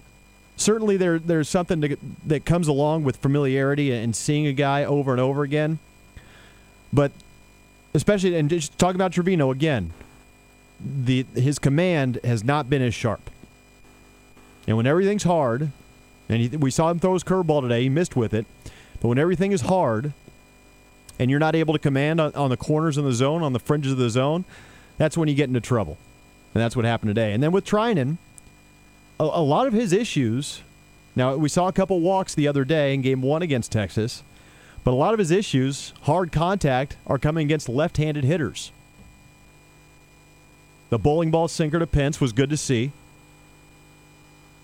[0.61, 5.13] certainly there there's something to, that comes along with familiarity and seeing a guy over
[5.13, 5.79] and over again.
[6.93, 7.13] But
[7.95, 9.93] especially and just talking about Trivino again,
[10.81, 13.31] the his command has not been as sharp.
[14.67, 15.71] And when everything's hard,
[16.29, 18.47] and he, we saw him throw his curveball today, he missed with it.
[19.01, 20.13] But when everything is hard,
[21.19, 23.59] and you're not able to command on, on the corners of the zone, on the
[23.59, 24.45] fringes of the zone,
[24.99, 25.97] that's when you get into trouble.
[26.55, 27.33] And that's what happened today.
[27.33, 28.19] And then with Treinen,
[29.19, 30.63] a, a lot of his issues.
[31.17, 34.23] Now, we saw a couple walks the other day in game one against Texas,
[34.85, 38.71] but a lot of his issues, hard contact, are coming against left handed hitters.
[40.91, 42.93] The bowling ball sinker to Pence was good to see.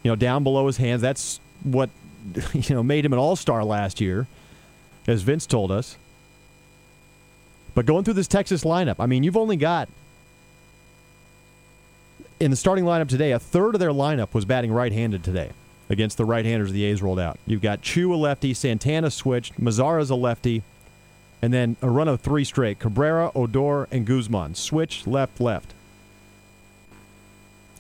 [0.03, 1.03] You know, down below his hands.
[1.03, 1.91] That's what
[2.53, 4.27] you know made him an all-star last year,
[5.07, 5.97] as Vince told us.
[7.75, 9.89] But going through this Texas lineup, I mean, you've only got
[12.41, 15.51] in the starting lineup today, a third of their lineup was batting right-handed today
[15.89, 17.39] against the right-handers the A's rolled out.
[17.47, 20.63] You've got Choo a lefty, Santana switched, Mazara's a lefty,
[21.43, 24.55] and then a run of three straight: Cabrera, Odor, and Guzman.
[24.55, 25.75] Switch left, left.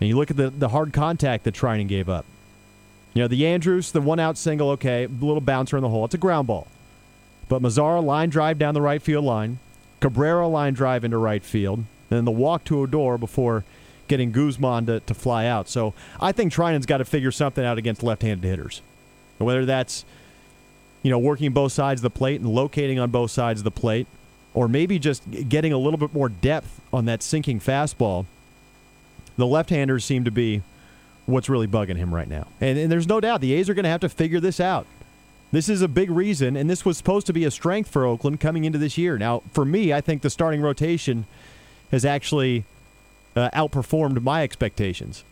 [0.00, 2.26] And you look at the the hard contact that Treinen gave up.
[3.14, 6.04] You know, the Andrus, the one-out single, okay, little bouncer in the hole.
[6.04, 6.66] It's a ground ball.
[7.48, 9.60] But Mazara line drive down the right field line,
[10.00, 13.64] Cabrera line drive into right field, and then the walk to Odor before
[14.08, 15.68] getting Guzman to, to fly out.
[15.68, 18.82] So I think Treinen's got to figure something out against left-handed hitters,
[19.38, 20.04] whether that's
[21.02, 23.70] you know working both sides of the plate and locating on both sides of the
[23.70, 24.06] plate,
[24.52, 28.26] or maybe just getting a little bit more depth on that sinking fastball.
[29.36, 30.62] The left-handers seem to be
[31.26, 32.46] what's really bugging him right now.
[32.60, 34.86] And, and there's no doubt the A's are going to have to figure this out.
[35.50, 38.40] This is a big reason, and this was supposed to be a strength for Oakland
[38.40, 39.16] coming into this year.
[39.16, 41.26] Now, for me, I think the starting rotation
[41.90, 42.64] has actually
[43.36, 45.24] uh, outperformed my expectations,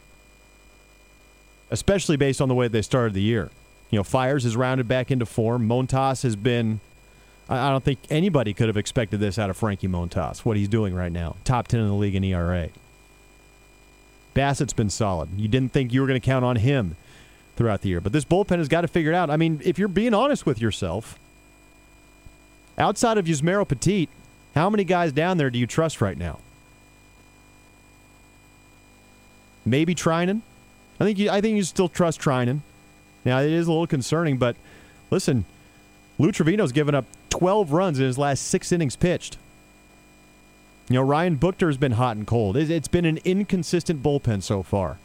[1.70, 3.50] especially based on the way they started the year.
[3.90, 5.68] You know, Fiers has rounded back into form.
[5.68, 6.80] Montas has been.
[7.48, 10.94] I don't think anybody could have expected this out of Frankie Montas, what he's doing
[10.94, 11.36] right now.
[11.44, 12.70] Top 10 in the league in ERA.
[14.32, 15.28] Bassitt's been solid.
[15.36, 16.96] You didn't think you were going to count on him
[17.56, 18.00] throughout the year.
[18.00, 19.28] But this bullpen has got to figure it out.
[19.28, 21.18] I mean, if you're being honest with yourself,
[22.78, 24.08] outside of Yusmeiro Petit,
[24.54, 26.38] how many guys down there do you trust right now?
[29.64, 30.42] Maybe Treinen.
[31.00, 32.60] I think you, I think you still trust Treinen.
[33.24, 34.56] Now it is a little concerning, but
[35.10, 35.44] listen,
[36.18, 39.36] Lou Trivino's given up 12 runs in his last six innings pitched.
[40.88, 42.56] You know, Ryan Buchter has been hot and cold.
[42.56, 44.98] It's been an inconsistent bullpen so far.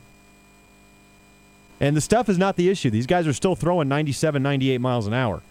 [1.79, 2.89] And the stuff is not the issue.
[2.89, 5.41] These guys are still throwing 97, 98 miles an hour.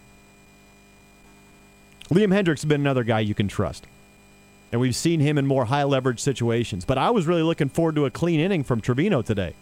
[2.09, 3.85] Liam Hendriks has been another guy you can trust.
[4.71, 6.83] And we've seen him in more high leverage situations.
[6.85, 9.53] But I was really looking forward to a clean inning from Trivino today.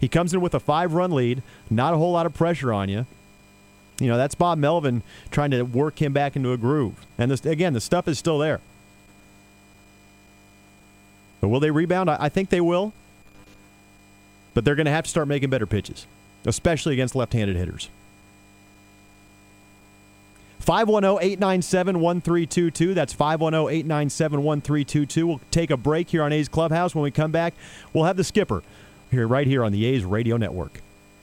[0.00, 2.88] He comes in with a five run lead, not a whole lot of pressure on
[2.88, 3.06] you.
[4.00, 7.06] You know, that's Bob Melvin trying to work him back into a groove.
[7.16, 8.60] And this, again, the stuff is still there.
[11.40, 12.10] But will they rebound?
[12.10, 12.92] I, I think they will.
[14.52, 16.06] But they're going to have to start making better pitches,
[16.44, 17.88] especially against left handed hitters.
[20.64, 22.94] 510 897 1322.
[22.94, 25.26] That's 510 897 1322.
[25.26, 26.94] We'll take a break here on A's Clubhouse.
[26.94, 27.54] When we come back,
[27.92, 28.62] we'll have the skipper
[29.10, 30.80] here, right here on the A's Radio Network.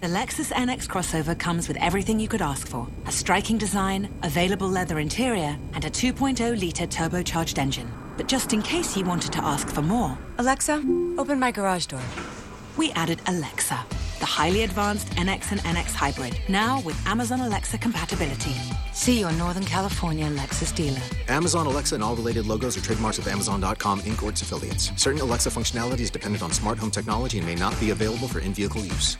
[0.00, 4.68] The Lexus NX crossover comes with everything you could ask for a striking design, available
[4.68, 7.90] leather interior, and a 2.0 litre turbocharged engine.
[8.16, 10.84] But just in case you wanted to ask for more, Alexa,
[11.18, 12.00] open my garage door.
[12.76, 13.84] We added Alexa,
[14.20, 18.54] the highly advanced NX and NX hybrid, now with Amazon Alexa compatibility.
[18.92, 21.02] See your Northern California Lexus dealer.
[21.26, 24.22] Amazon Alexa and all related logos are trademarks of Amazon.com Inc.
[24.22, 24.92] or its affiliates.
[24.94, 28.38] Certain Alexa functionality is dependent on smart home technology and may not be available for
[28.38, 29.16] in vehicle use.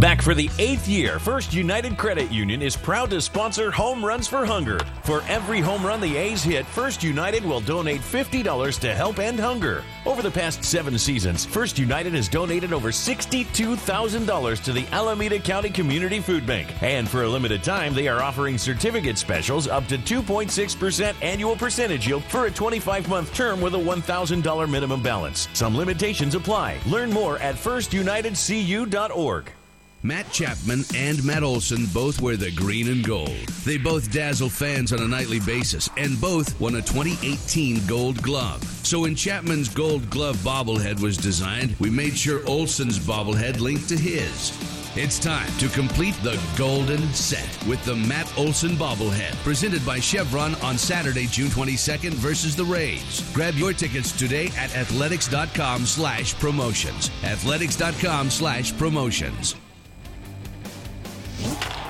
[0.00, 4.26] Back for the eighth year, First United Credit Union is proud to sponsor Home Runs
[4.26, 4.80] for Hunger.
[5.04, 9.38] For every home run the A's hit, First United will donate $50 to help end
[9.38, 9.84] hunger.
[10.04, 15.70] Over the past seven seasons, First United has donated over $62,000 to the Alameda County
[15.70, 16.74] Community Food Bank.
[16.82, 22.08] And for a limited time, they are offering certificate specials up to 2.6% annual percentage
[22.08, 25.48] yield for a 25 month term with a $1,000 minimum balance.
[25.52, 26.80] Some limitations apply.
[26.84, 29.52] Learn more at firstunitedcu.org.
[30.04, 33.30] Matt Chapman and Matt Olson both wear the green and gold.
[33.64, 38.62] They both dazzle fans on a nightly basis and both won a 2018 Gold Glove.
[38.84, 43.96] So when Chapman's Gold Glove bobblehead was designed, we made sure Olson's bobblehead linked to
[43.96, 44.52] his.
[44.94, 50.54] It's time to complete the golden set with the Matt Olson bobblehead, presented by Chevron
[50.56, 53.24] on Saturday, June 22nd versus the Rays.
[53.32, 57.10] Grab your tickets today at athletics.com slash promotions.
[57.24, 59.56] Athletics.com slash promotions.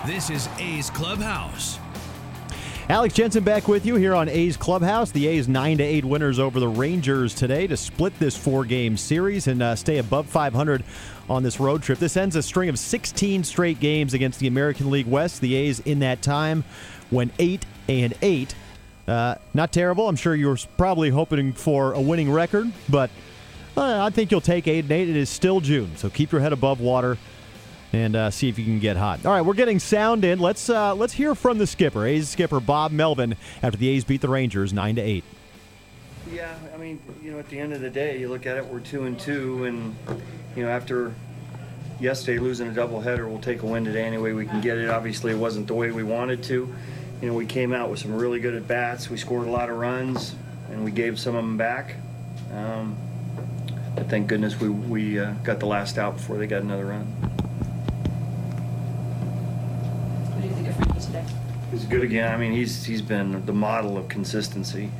[0.07, 1.79] This is A's Clubhouse.
[2.91, 5.11] Alex Jensen back with you here on A's Clubhouse.
[5.11, 8.99] The A's 9 to 8 winners over the Rangers today to split this four game
[8.99, 10.85] series and uh, stay above 500
[11.31, 11.99] on this road trip.
[11.99, 15.41] This ends a string of 16 straight games against the American League West.
[15.41, 16.65] The A's in that time
[17.11, 18.55] went 8 and 8.
[19.09, 20.07] Uh, not terrible.
[20.07, 23.09] I'm sure you were probably hoping for a winning record, but
[23.75, 25.09] uh, I think you'll take 8 and 8.
[25.09, 27.17] It is still June, so keep your head above water
[27.95, 29.25] and uh, see if you can get hot.
[29.25, 30.41] All right, we're getting sound in.
[30.41, 34.21] Let's uh, let's hear from the skipper, A's skipper Bob Melvin, after the A's beat
[34.21, 35.23] the Rangers nine to eight.
[36.33, 38.67] Yeah, I mean, you know, at the end of the day, you look at it,
[38.67, 39.95] we're two and two, and
[40.57, 41.15] you know, after
[42.01, 44.91] yesterday losing a doubleheader, we'll take a win today any way we can get it.
[44.91, 46.75] Obviously, it wasn't the way we wanted to.
[47.23, 49.09] You know, we came out with some really good at bats.
[49.09, 50.35] We scored a lot of runs,
[50.71, 51.95] and we gave some of them back.
[52.53, 52.97] Um,
[53.95, 57.34] but thank goodness we we uh, got the last out before they got another run.
[61.75, 62.33] He's good again.
[62.33, 64.93] I mean, he's he's been the model of consistency.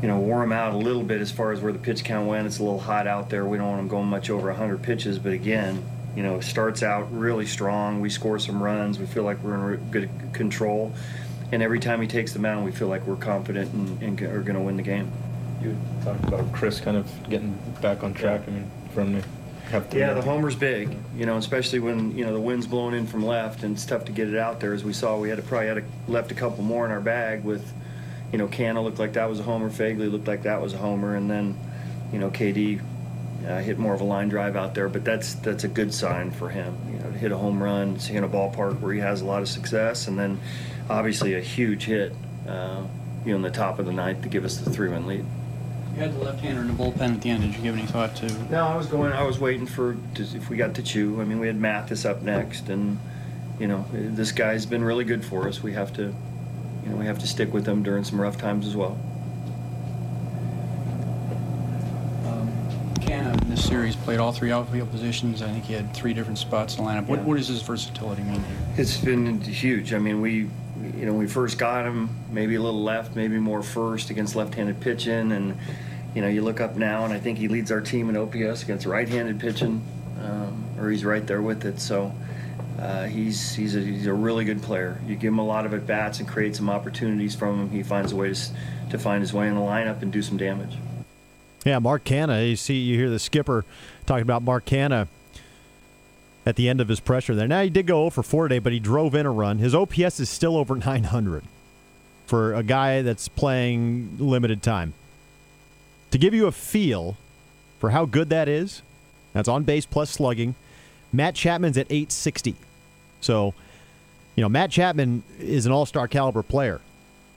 [0.00, 2.26] You know, wore him out a little bit as far as where the pitch count
[2.26, 2.46] went.
[2.46, 3.44] It's a little hot out there.
[3.44, 5.84] We don't want him going much over 100 pitches, but again,
[6.16, 8.00] you know, it starts out really strong.
[8.00, 8.98] We score some runs.
[8.98, 10.94] We feel like we're in good control.
[11.52, 14.40] And every time he takes the mound, we feel like we're confident and, and are
[14.40, 15.12] going to win the game.
[15.60, 18.42] You talked about Khris kind of getting back on track.
[18.46, 19.24] I mean, from the
[19.70, 23.06] have Yeah, the homer's big, you know, especially when you know the wind's blowing in
[23.06, 24.72] from left and it's tough to get it out there.
[24.72, 27.00] As we saw, we had to probably had a, left a couple more in our
[27.00, 27.72] bag with,
[28.32, 30.78] you know, Canha looked like that was a homer, Phegley looked like that was a
[30.78, 31.58] homer, and then,
[32.12, 32.80] you know, KD
[33.46, 34.88] uh, hit more of a line drive out there.
[34.88, 37.98] But that's that's a good sign for him, you know, to hit a home run,
[37.98, 40.40] see in a ballpark where he has a lot of success, and then
[40.88, 42.12] obviously a huge hit,
[42.48, 42.82] uh,
[43.24, 45.24] you know, in the top of the ninth to give us the three-run lead.
[45.96, 47.42] You had the left-hander in the bullpen at the end.
[47.42, 48.30] Did you give any thought to?
[48.50, 49.12] No, I was going.
[49.14, 51.22] I was waiting for to, if we got to Choo.
[51.22, 52.98] I mean, we had Mathis up next, and
[53.58, 55.62] you know, this guy's been really good for us.
[55.62, 58.66] We have to, you know, we have to stick with him during some rough times
[58.66, 58.98] as well.
[63.00, 65.40] Canha in this series played all three outfield positions.
[65.40, 67.06] I think he had three different spots in the lineup.
[67.06, 67.24] What, Yeah.
[67.24, 68.44] what does his versatility mean?
[68.76, 69.94] It's been huge.
[69.94, 70.50] I mean, we,
[70.98, 74.80] you know, we first got him maybe a little left, maybe more first against left-handed
[74.80, 75.56] pitching, and
[76.16, 78.62] you know, you look up now, and I think he leads our team in OPS
[78.62, 79.84] against right-handed pitching,
[80.22, 81.78] um, or he's right there with it.
[81.78, 82.12] So.
[82.78, 85.00] Uh, he's he's a, he's a really good player.
[85.06, 87.70] You give him a lot of at bats and create some opportunities from him.
[87.70, 88.50] He finds a way to,
[88.90, 90.76] to find his way in the lineup and do some damage.
[91.64, 92.46] Yeah, Mark Canha.
[92.46, 93.64] You see, you hear the skipper
[94.04, 95.08] talking about Mark Canha
[96.44, 97.48] at the end of his pressure there.
[97.48, 99.56] Now he did go over for 4 today, but he drove in a run.
[99.56, 101.44] His OPS is still over 900
[102.26, 104.92] for a guy that's playing limited time.
[106.10, 107.16] To give you a feel
[107.78, 108.82] for how good that is,
[109.32, 110.54] that's on base plus slugging.
[111.12, 112.54] Matt Chapman's at 860.
[113.20, 113.54] So,
[114.34, 116.80] you know, Matt Chapman is an all star caliber player.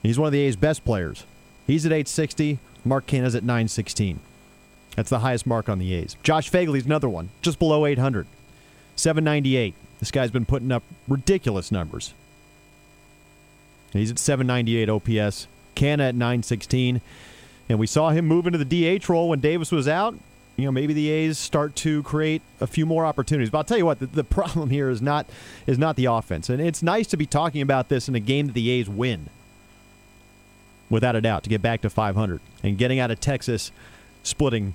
[0.03, 1.25] He's one of the A's best players.
[1.67, 2.59] He's at 860.
[2.85, 4.19] Mark Canha's at 916.
[4.95, 6.15] That's the highest mark on the A's.
[6.23, 8.27] Josh Phegley's another one, just below 800.
[8.95, 9.73] 798.
[9.99, 12.13] This guy's been putting up ridiculous numbers.
[13.93, 15.47] He's at 798 OPS.
[15.75, 17.01] Canna at 916.
[17.69, 20.15] And we saw him move into the DH role when Davis was out.
[20.57, 23.49] You know, maybe the A's start to create a few more opportunities.
[23.49, 25.27] But I'll tell you what, the, the problem here is not
[25.67, 26.49] is not the offense.
[26.49, 29.29] And it's nice to be talking about this in a game that the A's win.
[30.89, 33.71] Without a doubt, to get back to 500 and getting out of Texas
[34.23, 34.73] splitting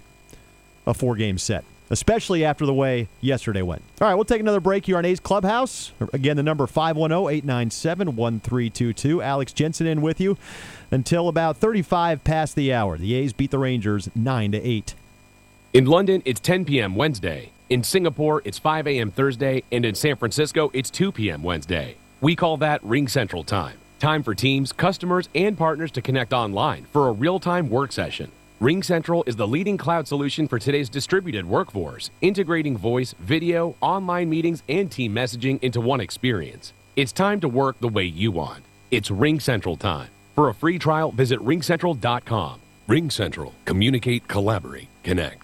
[0.87, 3.83] a four game set, especially after the way yesterday went.
[4.01, 5.93] All right, we'll take another break here on A's Clubhouse.
[6.13, 9.23] Again, the number 510 897 1322.
[9.23, 10.37] Alex Jensen in with you
[10.95, 12.97] until about 35 past the hour.
[12.97, 14.95] The A's beat the Rangers 9 to 8.
[15.73, 16.95] In London, it's 10 p.m.
[16.95, 17.51] Wednesday.
[17.69, 19.11] In Singapore, it's 5 a.m.
[19.11, 19.65] Thursday.
[19.73, 21.43] And in San Francisco, it's 2 p.m.
[21.43, 21.97] Wednesday.
[22.21, 23.77] We call that Ring Central Time.
[23.99, 28.31] Time for teams, customers, and partners to connect online for a real time work session.
[28.61, 34.31] Ring Central is the leading cloud solution for today's distributed workforce, integrating voice, video, online
[34.31, 36.73] meetings, and team messaging into one experience.
[36.95, 38.63] It's time to work the way you want.
[38.93, 40.14] It's Ring Central time.
[40.35, 42.61] For a free trial, visit ringcentral.com.
[42.89, 43.55] Ring Central.
[43.65, 45.44] Communicate, collaborate, connect.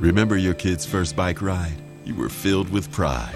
[0.00, 1.76] Remember your kid's first bike ride?
[2.06, 3.34] You were filled with pride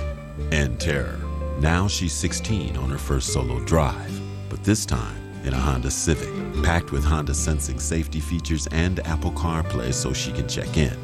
[0.51, 1.21] and terror.
[1.59, 6.31] Now she's 16 on her first solo drive, but this time in a Honda Civic,
[6.65, 10.97] packed with Honda sensing safety features and Apple CarPlay so she can check in.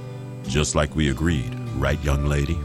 [0.45, 2.59] Just like we agreed, right, young lady?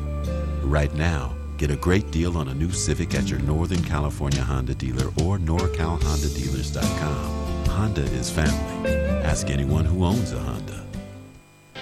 [0.63, 4.73] Right now, get a great deal on a new Civic at your Northern California Honda
[4.73, 7.65] dealer or NorCalHondaDealers.com.
[7.67, 8.89] Honda is family.
[9.25, 10.84] Ask anyone who owns a Honda.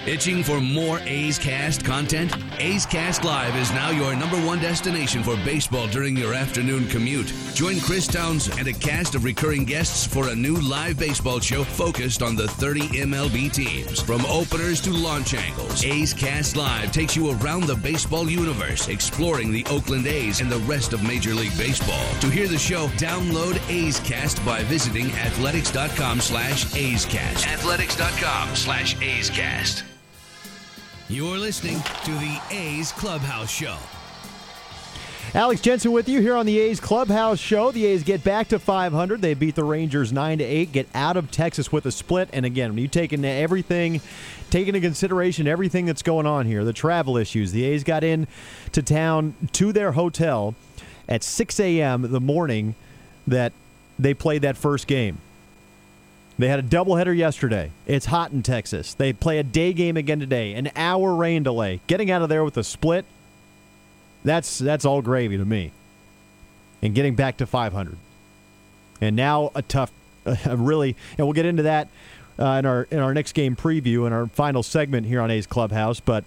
[0.06, 2.30] Itching for more A's Cast content?
[2.58, 7.32] A's Cast Live is now your number one destination for baseball during your afternoon commute.
[7.54, 11.64] Join Chris Towns and a cast of recurring guests for a new live baseball show
[11.64, 14.02] focused on the 30 MLB teams.
[14.02, 19.52] From openers to launch angles, A's Cast Live takes you around the baseball universe, exploring
[19.52, 22.06] the Oakland A's and the rest of Major League Baseball.
[22.20, 27.46] To hear the show, download A's Cast by visiting athletics.com slash A's Cast.
[27.46, 29.84] Athletics.com slash A's Cast.
[31.14, 33.76] You're listening to the A's Clubhouse Show.
[35.32, 37.70] Alex Jensen with you here on the A's Clubhouse Show.
[37.70, 39.22] The A's get back to 500.
[39.22, 42.28] They beat the Rangers 9 to 8, get out of Texas with a split.
[42.32, 44.00] And again, when you take into everything,
[44.50, 47.52] take into consideration everything that's going on here, the travel issues.
[47.52, 48.26] The A's got in
[48.72, 50.56] to town to their hotel
[51.08, 52.10] at 6 a.m.
[52.10, 52.74] the morning
[53.28, 53.52] that
[54.00, 55.18] they played that first game.
[56.36, 57.70] They had a doubleheader yesterday.
[57.86, 58.94] It's hot in Texas.
[58.94, 60.54] They play a day game again today.
[60.54, 61.80] An hour rain delay.
[61.86, 63.04] Getting out of there with a split
[64.24, 65.70] that's that's all gravy to me.
[66.82, 67.96] And getting back to 500,
[69.00, 69.92] and now a tough,
[70.26, 71.88] a really, and we'll get into that
[72.38, 75.46] uh, in our in our next game preview in our final segment here on A's
[75.46, 76.00] Clubhouse.
[76.00, 76.24] But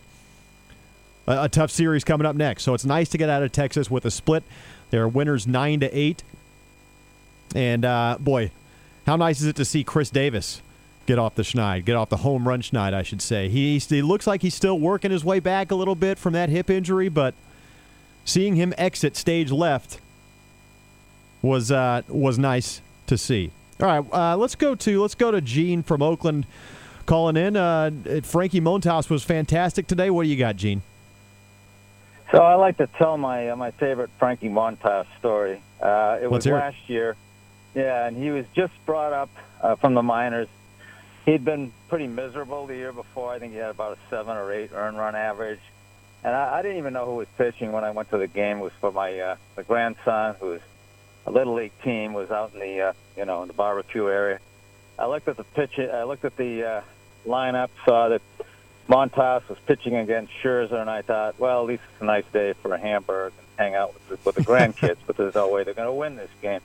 [1.27, 3.91] a, a tough series coming up next, so it's nice to get out of Texas
[3.91, 4.43] with a split.
[4.89, 6.23] There are winners nine to eight,
[7.55, 8.51] and uh, boy,
[9.07, 10.61] how nice is it to see Khris Davis
[11.07, 13.47] get off the schneid, get off the home run schneid, I should say.
[13.47, 16.49] He, he looks like he's still working his way back a little bit from that
[16.49, 17.33] hip injury, but
[18.25, 20.01] seeing him exit stage left
[21.41, 23.51] was uh, was nice to see.
[23.79, 26.45] All right, uh, let's go to let's go to Gene from Oakland
[27.05, 27.55] calling in.
[27.55, 27.91] Uh,
[28.23, 30.09] Frankie Montas was fantastic today.
[30.09, 30.81] What do you got, Gene?
[32.31, 35.61] So I like to tell my uh, my favorite Frankie Montas story.
[35.81, 36.59] Uh, it Let's was hear it.
[36.59, 37.15] last year,
[37.77, 39.29] yeah, and he was just brought up
[39.61, 40.47] uh, from the minors.
[41.27, 43.31] He'd been pretty miserable the year before.
[43.31, 45.59] I think he had about a seven or eight earn run average.
[46.23, 48.57] And I, I didn't even know who was pitching when I went to the game.
[48.57, 50.61] It was for my uh, my grandson, who's
[51.27, 54.39] a little league team, was out in the uh, you know in the barbecue area.
[54.97, 55.77] I looked at the pitch.
[55.77, 56.81] I looked at the uh,
[57.27, 58.23] lineup, saw that
[58.89, 62.53] Montas was pitching against Scherzer, and I thought, well, at least it's a nice day
[62.53, 64.97] for a hamburger and hang out with the, with the grandkids.
[65.05, 66.61] but there's no way they're going to win this game.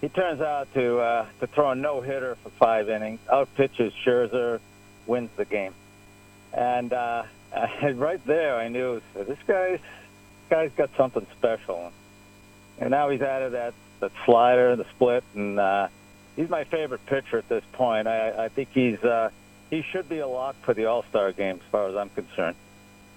[0.00, 3.92] He turns out to uh, to throw a no hitter for five innings, out pitches
[4.04, 4.60] Scherzer,
[5.06, 5.74] wins the game,
[6.52, 6.92] and.
[6.92, 7.24] Uh,
[7.94, 11.92] right there, I knew this guy's this guy's got something special,
[12.78, 15.88] and now he's added that that slider, and the split, and uh,
[16.36, 18.06] he's my favorite pitcher at this point.
[18.06, 19.30] I, I think he's uh,
[19.68, 22.56] he should be a lock for the All Star game, as far as I'm concerned.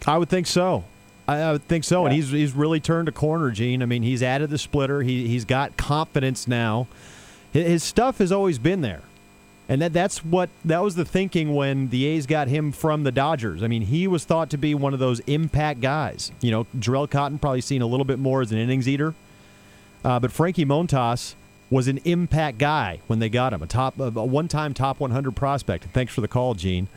[0.06, 0.84] I would think so.
[1.28, 3.82] I, I think so, and he's he's really turned a corner, Gene.
[3.82, 5.02] I mean, he's added the splitter.
[5.02, 6.88] He he's got confidence now.
[7.52, 9.02] His, his stuff has always been there.
[9.70, 13.12] And that that's what that was the thinking when the A's got him from the
[13.12, 13.64] Dodgers.
[13.64, 16.32] I mean, he was thought to be one of those impact guys.
[16.42, 19.14] You know, Jharel Cotton probably seen a little bit more as an innings eater,
[20.04, 21.36] uh, but Frankie Montas
[21.70, 25.86] was an impact guy when they got him, a top, a one-time top 100 prospect.
[25.86, 26.88] Thanks for the call, Gene.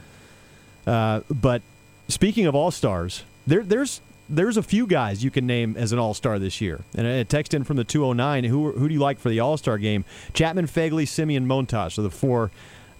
[0.87, 1.62] Uh, but
[2.09, 5.99] speaking of all stars, there, there's there's a few guys you can name as an
[5.99, 6.81] all star this year.
[6.95, 9.57] And a text in from the 209 who, who do you like for the all
[9.57, 10.05] star game?
[10.35, 12.51] Chapman, Phegley, Semien, Montas are the four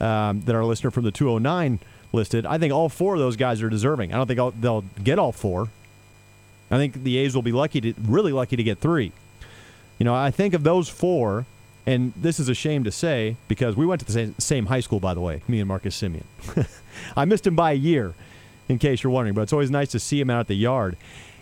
[0.01, 1.79] um, that our listener from the 209
[2.13, 2.47] listed.
[2.47, 4.13] I think all four of those guys are deserving.
[4.13, 5.69] I don't think all, they'll get all four.
[6.71, 9.13] I think the A's will be lucky to really lucky to get three.
[9.99, 11.47] You know, I think of those four,
[11.87, 15.01] and this is a shame to say because we went to the same high school,
[15.01, 16.25] by the way, me and Marcus Semien.
[17.17, 18.15] I missed him by a year,
[18.69, 20.97] in case you're wondering, but it's always nice to see him out at the yard.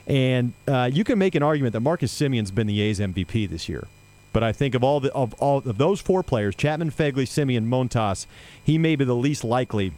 [0.06, 3.68] And uh, you can make an argument that Marcus Semien's been the A's MVP this
[3.68, 3.86] year.
[4.32, 7.66] But I think of all the, of all of those four players, Chapman, Phegley, Simeon,
[7.66, 8.26] Montas,
[8.62, 9.92] he may be the least likely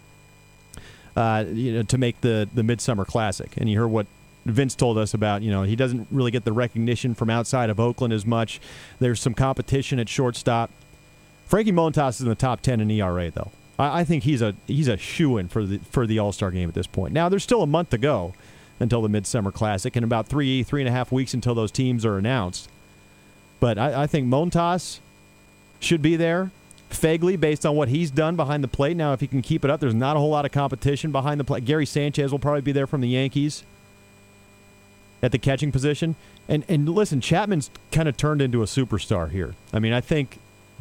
[1.16, 3.56] uh, you know, to make the the Midsummer Classic.
[3.56, 4.06] And you heard what
[4.44, 7.80] Vince told us about, you know, he doesn't really get the recognition from outside of
[7.80, 8.60] Oakland as much.
[9.00, 10.70] There's some competition at shortstop.
[11.46, 13.50] Frankie Montas is in the top ten in ERA, though.
[13.78, 16.50] I, I think he's a he's a shoe in for the for the All Star
[16.50, 17.12] game at this point.
[17.12, 18.34] Now there's still a month to go
[18.78, 22.04] until the Midsummer Classic, and about three three and a half weeks until those teams
[22.04, 22.68] are announced.
[23.60, 25.00] But I, I think Montas
[25.80, 26.50] should be there.
[26.90, 28.96] Phegley, based on what he's done behind the plate.
[28.96, 31.40] Now, if he can keep it up, there's not a whole lot of competition behind
[31.40, 31.64] the plate.
[31.64, 33.64] Gary Sanchez will probably be there from the Yankees
[35.22, 36.14] at the catching position.
[36.48, 39.54] And and listen, Chapman's kind of turned into a superstar here.
[39.72, 40.38] I mean, I think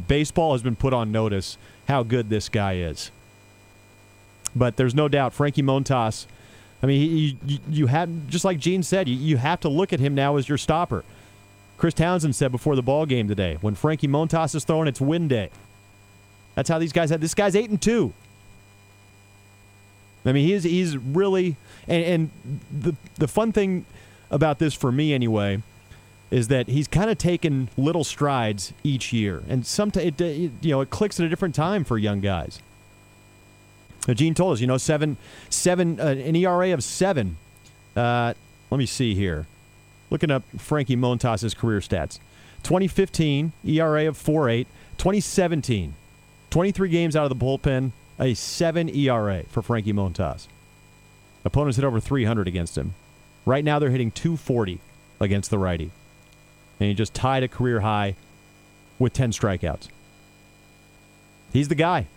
[0.07, 1.57] baseball has been put on notice
[1.87, 3.11] how good this guy is.
[4.55, 6.25] But there's no doubt Frankie Montas.
[6.81, 9.93] I mean, he, you, you have just like Gene said, you, you have to look
[9.93, 11.03] at him now as your stopper.
[11.77, 15.27] Chris Townsend said before the ball game today, when Frankie Montas is throwing, it's win
[15.27, 15.49] day.
[16.55, 17.19] That's how these guys had.
[17.19, 18.13] This guy's eight and two.
[20.25, 21.57] I mean, he's he's really
[21.87, 23.85] and, and the the fun thing
[24.31, 25.61] about this for me anyway
[26.31, 30.89] is that he's kind of taken little strides each year, and sometimes you know it
[30.89, 32.59] clicks at a different time for young guys.
[34.13, 35.17] Gene told us, you know, seven
[35.49, 37.37] seven uh, an ERA of seven.
[37.95, 38.33] Uh,
[38.69, 39.47] let me see here.
[40.09, 42.19] Looking up Frankie Montas' career stats.
[42.63, 44.65] 2015 ERA of 4.8.
[44.97, 45.93] 2017
[46.49, 50.47] 23 games out of the bullpen, a 7 ERA for Frankie Montas.
[51.43, 52.93] Opponents hit over 300 against him.
[53.45, 54.79] Right now they're hitting 240
[55.19, 55.91] against the righty.
[56.79, 58.15] And he just tied a career high
[58.99, 59.87] with 10 strikeouts.
[61.53, 62.07] He's the guy.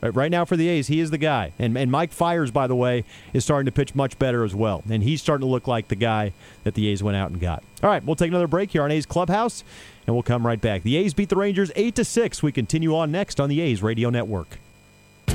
[0.00, 1.52] Right, right now for the A's, he is the guy.
[1.58, 4.82] And, and Mike Fiers, by the way, is starting to pitch much better as well.
[4.88, 6.32] And he's starting to look like the guy
[6.64, 7.62] that the A's went out and got.
[7.82, 9.64] All right, we'll take another break here on A's Clubhouse,
[10.06, 10.84] and we'll come right back.
[10.84, 12.42] The A's beat the Rangers 8 to 6.
[12.42, 14.58] We continue on next on the A's Radio Network.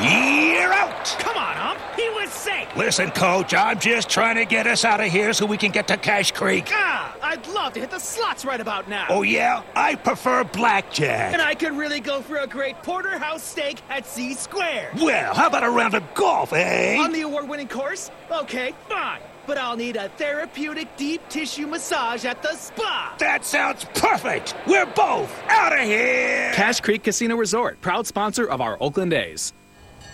[0.00, 1.04] You're out!
[1.18, 1.80] Come on, Ump.
[1.96, 2.68] He was safe.
[2.76, 5.88] Listen, Coach, I'm just trying to get us out of here so we can get
[5.88, 6.68] to Cache Creek.
[6.70, 9.06] Ah, I'd love to hit the slots right about now.
[9.10, 9.62] Oh, yeah?
[9.76, 11.34] I prefer blackjack.
[11.34, 14.92] And I could really go for a great porterhouse steak at C Square.
[14.96, 16.96] Well, how about a round of golf, eh?
[16.98, 18.10] On the award winning course?
[18.30, 19.20] Okay, fine.
[19.46, 23.14] But I'll need a therapeutic deep tissue massage at the spa.
[23.18, 24.54] That sounds perfect.
[24.66, 26.52] We're both out of here.
[26.54, 29.52] Cache Creek Casino Resort, proud sponsor of our Oakland A's.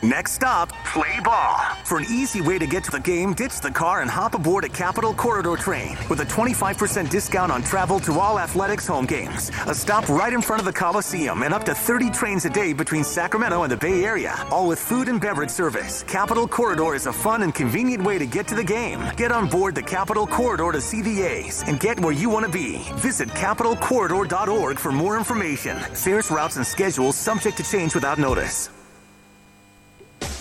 [0.05, 1.59] Next stop, play ball.
[1.83, 4.63] For an easy way to get to the game, ditch the car and hop aboard
[4.63, 9.51] a Capitol Corridor train with a 25% discount on travel to all athletics home games.
[9.67, 12.73] A stop right in front of the Coliseum and up to 30 trains a day
[12.73, 16.05] between Sacramento and the Bay Area, all with food and beverage service.
[16.05, 19.03] Capitol Corridor is a fun and convenient way to get to the game.
[19.17, 22.47] Get on board the Capitol Corridor to see the A's and get where you want
[22.47, 22.85] to be.
[22.99, 25.77] Visit capitolcorridor.org for more information.
[25.77, 28.71] Fares, routes, and schedules subject to change without notice.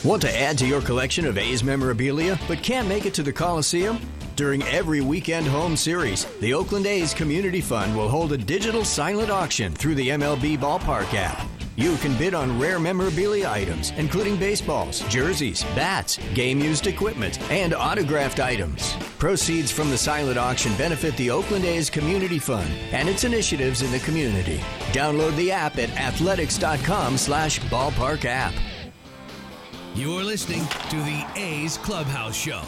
[0.03, 3.33] Want to add to your collection of A's memorabilia but can't make it to the
[3.33, 3.99] Coliseum?
[4.35, 9.31] During every weekend home series, the Oakland A's Community Fund will hold a digital silent
[9.31, 11.47] auction through the MLB Ballpark app.
[11.75, 17.73] You can bid on rare memorabilia items, including baseballs, jerseys, bats, game used equipment, and
[17.73, 18.93] autographed items.
[19.19, 23.91] Proceeds from the silent auction benefit the Oakland A's Community Fund and its initiatives in
[23.91, 24.57] the community.
[24.91, 28.53] Download the app at athletics.com slash ballpark app.
[29.97, 32.61] You're listening to the A's Clubhouse Show.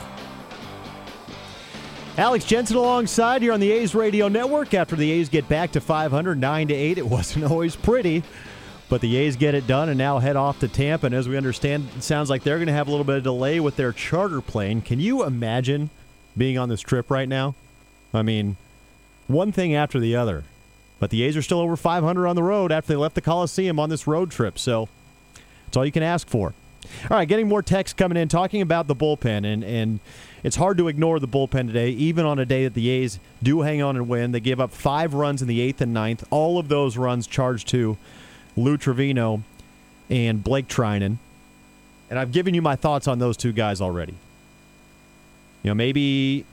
[2.17, 4.73] Alex Jensen alongside here on the A's Radio Network.
[4.73, 8.23] After the A's get back to 500, 9 to 8, it wasn't always pretty,
[8.89, 11.05] but the A's get it done and now head off to Tampa.
[11.05, 13.23] And as we understand, it sounds like they're going to have a little bit of
[13.23, 14.82] delay with their charter plane.
[14.82, 15.91] Can you imagine
[16.36, 17.53] being on this trip right now?
[18.11, 18.57] I mean,
[19.27, 20.45] one thing after the other.
[20.97, 23.80] But the A's are still over 500 on the road after they left the Coliseum
[23.80, 24.57] on this road trip.
[24.57, 24.89] So
[25.65, 26.55] that's all you can ask for.
[27.04, 30.00] All right, getting more text coming in talking about the bullpen, and, and
[30.43, 33.62] it's hard to ignore the bullpen today, even on a day that the A's do
[33.62, 34.32] hang on and win.
[34.32, 36.26] They give up five runs in the eighth and ninth.
[36.30, 37.97] All of those runs charged to
[38.58, 39.43] Lou Trivino
[40.10, 41.18] and Blake Treinen.
[42.10, 44.16] And I've given you my thoughts on those two guys already.
[45.64, 46.45] You know, maybe,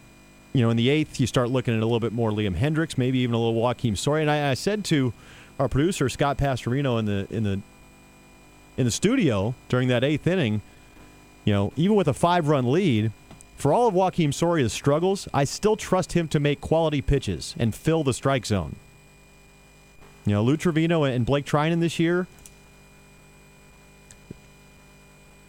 [0.52, 2.96] you know, in the eighth, you start looking at a little bit more Liam Hendriks,
[2.96, 4.22] maybe even a little Joakim Soria.
[4.22, 5.12] And I, I said to
[5.58, 7.60] our producer, Scott Pastorino, in the, in the
[8.76, 10.60] in the studio during that eighth inning,
[11.44, 13.12] you know, even with a five run lead,
[13.56, 17.74] for all of Joakim Soria's struggles, I still trust him to make quality pitches and
[17.74, 18.76] fill the strike zone.
[20.26, 22.26] You know, Lou Trivino and Blake Treinen this year.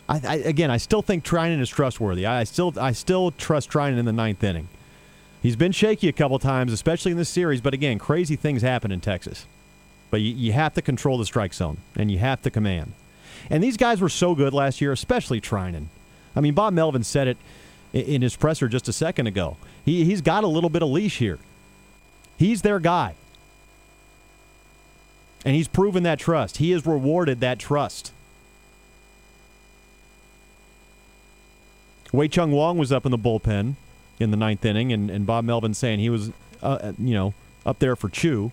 [0.07, 2.25] I, I, again, I still think Treinen is trustworthy.
[2.25, 4.69] I, I still, I still trust Treinen in the ninth inning.
[5.41, 7.59] He's been shaky a couple times, especially in this series.
[7.59, 9.45] But again, crazy things happen in Texas.
[10.09, 12.93] But you, you have to control the strike zone, and you have to command.
[13.49, 15.85] And these guys were so good last year, especially Treinen.
[16.35, 17.37] I mean, Bob Melvin said it
[17.93, 19.57] in his presser just a second ago.
[19.85, 21.39] He, he's got a little bit of leash here.
[22.37, 23.15] He's their guy.
[25.45, 26.57] And he's proven that trust.
[26.57, 28.11] He has rewarded that trust.
[32.11, 33.75] Wei-Chung Wang was up in the bullpen
[34.19, 36.31] in the ninth inning, and, and Bob Melvin saying he was,
[36.61, 37.33] uh, you know,
[37.65, 38.51] up there for Choo.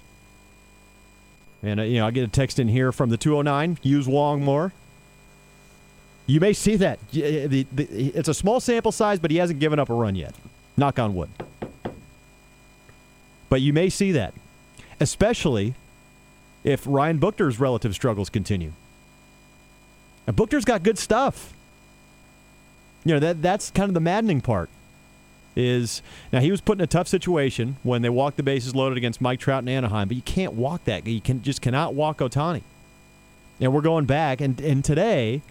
[1.62, 3.78] And, uh, you know, I get a text in here from the 209.
[3.82, 4.72] Use Wong more.
[6.26, 6.98] You may see that.
[7.10, 10.34] Uh, the, it's a small sample size, but he hasn't given up a run yet.
[10.76, 11.30] Knock on wood.
[13.48, 14.34] But you may see that,
[15.00, 15.74] especially
[16.64, 18.72] if Ryan Buchter's relative struggles continue.
[20.26, 21.52] And Buchter's got good stuff.
[23.04, 24.70] You know, that that's kind of the maddening part.
[25.56, 26.02] Is
[26.32, 29.20] now he was put in a tough situation when they walked the bases loaded against
[29.20, 31.06] Mike Trout in Anaheim, but you can't walk that.
[31.06, 32.62] You can just cannot walk Ohtani.
[33.60, 35.42] And we're going back, and and today,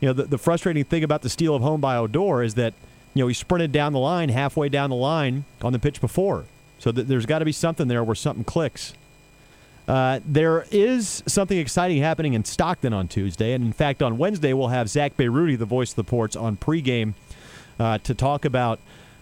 [0.00, 2.74] you know, the, the frustrating thing about the steal of home by Odor is that
[3.14, 6.44] you know he sprinted down the line halfway down the line on the pitch before,
[6.78, 8.94] So th- there's got to be something there where something clicks.
[9.88, 14.52] Uh, there is something exciting happening in Stockton on Tuesday, and in fact, on Wednesday
[14.52, 17.14] we'll have Zack Bayrouty, the voice of the Ports, on pregame
[17.78, 18.78] uh, to talk about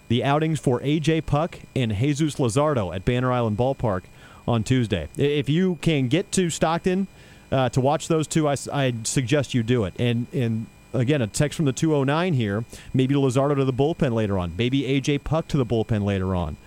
[0.09, 4.03] the outings for AJ Puk and Jesus Luzardo at Banner Island Ballpark
[4.47, 5.07] on Tuesday.
[5.17, 7.07] If you can get to Stockton
[7.51, 9.93] uh, to watch those two, I, I suggest you do it.
[9.99, 12.63] And and again, a text from the 209 here.
[12.93, 14.53] Maybe Luzardo to the bullpen later on.
[14.57, 16.57] Maybe AJ Puk to the bullpen later on.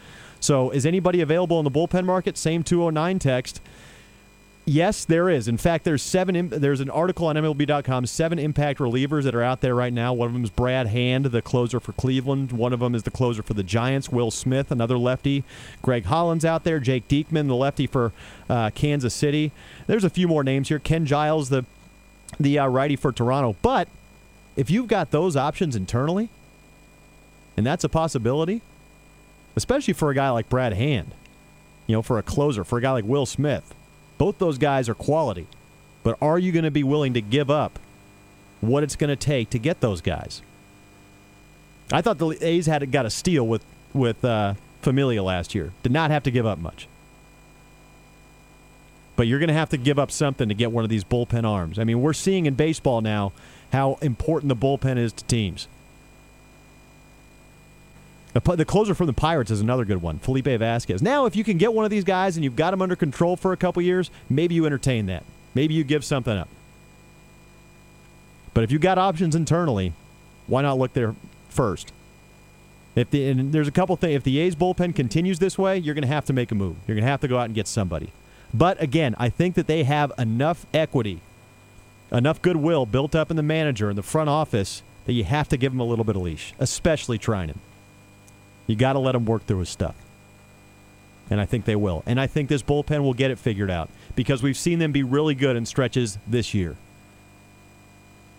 [0.41, 2.37] So is anybody available in the bullpen market?
[2.37, 3.61] Same 209 text.
[4.65, 5.49] Yes, there is.
[5.49, 6.49] In fact, there's seven.
[6.49, 8.07] There's an article on MLB.com.
[8.07, 10.13] Seven impact relievers that are out there right now.
[10.13, 12.53] One of them is Brad Hand, the closer for Cleveland.
[12.53, 14.11] One of them is the closer for the Giants.
[14.11, 15.43] Will Smith, another lefty.
[15.83, 16.79] Greg Holland's out there.
[16.79, 18.13] Jake Diekman, the lefty for
[18.49, 19.51] uh, Kansas City.
[19.89, 20.79] There's a few more names here.
[20.79, 21.65] Ken Giles, the
[22.39, 23.57] the uh, righty for Toronto.
[23.63, 23.89] But
[24.55, 26.29] if you've got those options internally,
[27.57, 28.63] and that's a possibility,
[29.57, 31.15] especially for a guy like Brad Hand,
[31.89, 33.75] you know, for a closer, for a guy like Will Smith
[34.23, 35.49] both those guys are quality,
[36.05, 37.81] but are you going to be willing to give up
[38.61, 40.43] what it's going to take to get those guys?
[41.91, 45.73] I thought the A's had got a steal with with uh, Familia last year.
[45.83, 46.87] Did not have to give up much,
[49.17, 51.45] but you're going to have to give up something to get one of these bullpen
[51.45, 51.77] arms.
[51.81, 53.33] I mean, we're seeing in baseball now
[53.73, 55.67] how important the bullpen is to teams.
[58.33, 61.03] The, closer from the Pirates is another good one, Felipe Vasquez.
[61.03, 63.37] Now, if you can get one of these guys and you've got them under control
[63.37, 65.25] for a couple years, maybe you entertain that.
[65.55, 66.49] Maybe you give something up.
[68.55, 69.93] But if you've got options internally,
[70.47, 71.15] why not look there
[71.51, 71.93] first?
[72.95, 74.17] If the, and there's a couple things.
[74.17, 76.77] If the A's bullpen continues this way, you're going to have to make a move.
[76.87, 78.13] You're going to have to go out and get somebody.
[78.53, 81.21] But again, I think that they have enough equity,
[82.11, 85.57] enough goodwill built up in the manager and the front office that you have to
[85.57, 87.57] give them a little bit of leash, especially Treinen.
[88.73, 89.95] You got to let him work through his stuff.
[91.29, 92.03] And I think they will.
[92.07, 95.03] And I think this bullpen will get it figured out because we've seen them be
[95.03, 96.77] really good in stretches this year.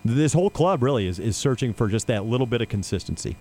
[0.04, 3.36] This whole club really is, is searching for just that little bit of consistency.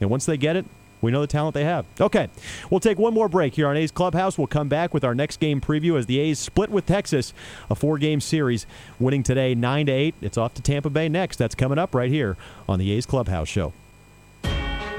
[0.00, 0.66] And once they get it,
[1.00, 1.84] we know the talent they have.
[2.00, 2.28] Okay,
[2.70, 4.38] we'll take one more break here on A's Clubhouse.
[4.38, 7.34] We'll come back with our next game preview as the A's split with Texas,
[7.68, 8.66] a four-game series,
[9.00, 10.14] winning today nine to eight.
[10.20, 11.38] It's off to Tampa Bay next.
[11.38, 12.36] That's coming up right here
[12.68, 13.72] on the A's Clubhouse Show.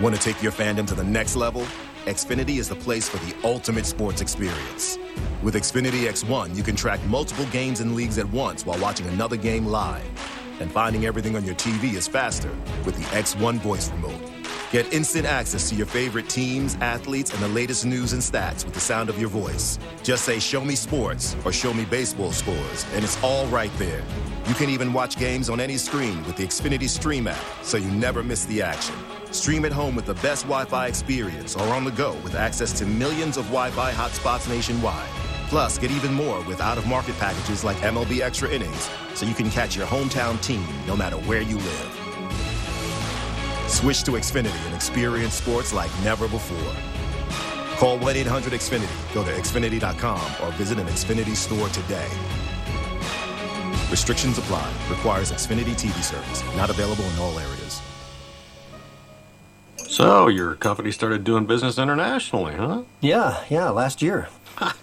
[0.02, 1.62] Want to take your fandom to the next level?
[2.06, 4.98] Xfinity is the place for the ultimate sports experience.
[5.44, 9.38] With Xfinity X1, you can track multiple games and leagues at once while watching another
[9.38, 10.04] game live.
[10.60, 12.50] And finding everything on your TV is faster
[12.86, 14.20] with the X1 voice remote.
[14.72, 18.74] Get instant access to your favorite teams, athletes, and the latest news and stats with
[18.74, 19.78] the sound of your voice.
[20.02, 24.02] Just say, Show me sports or Show me baseball scores, and it's all right there.
[24.48, 27.92] You can even watch games on any screen with the Xfinity Stream app, so you
[27.92, 28.96] never miss the action.
[29.34, 32.72] Stream at home with the best Wi Fi experience or on the go with access
[32.74, 35.10] to millions of Wi Fi hotspots nationwide.
[35.48, 39.34] Plus, get even more with out of market packages like MLB Extra Innings, so you
[39.34, 42.00] can catch your hometown team no matter where you live.
[43.68, 46.76] Switch to Xfinity and experience sports like never before.
[47.78, 52.10] Call 1 800 Xfinity, go to Xfinity.com, or visit an Xfinity store today.
[53.90, 54.72] Restrictions apply.
[54.90, 56.44] Requires Xfinity TV service.
[56.56, 57.82] Not available in all areas.
[59.94, 62.82] So, your company started doing business internationally, huh?
[63.00, 64.28] Yeah, yeah, last year.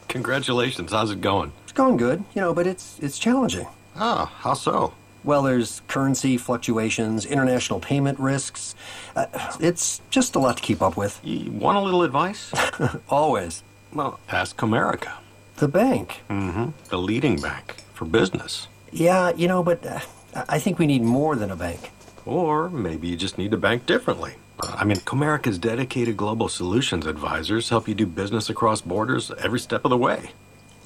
[0.07, 0.93] Congratulations.
[0.93, 1.51] How's it going?
[1.65, 3.67] It's going good, you know, but it's it's challenging.
[3.97, 4.95] Ah, how so?
[5.25, 8.77] Well, there's currency fluctuations, international payment risks.
[9.17, 9.27] Uh,
[9.59, 11.19] it's just a lot to keep up with.
[11.25, 12.53] You want a little advice?
[13.09, 13.65] Always.
[13.93, 15.15] Well, ask Comerica.
[15.57, 16.21] The bank?
[16.31, 16.67] Mm-hmm.
[16.89, 18.69] The leading bank for business.
[18.93, 19.99] Yeah, you know, but uh,
[20.49, 21.91] I think we need more than a bank.
[22.25, 24.35] Or maybe you just need to bank differently.
[24.63, 29.85] I mean, Comerica's dedicated global solutions advisors help you do business across borders every step
[29.85, 30.31] of the way.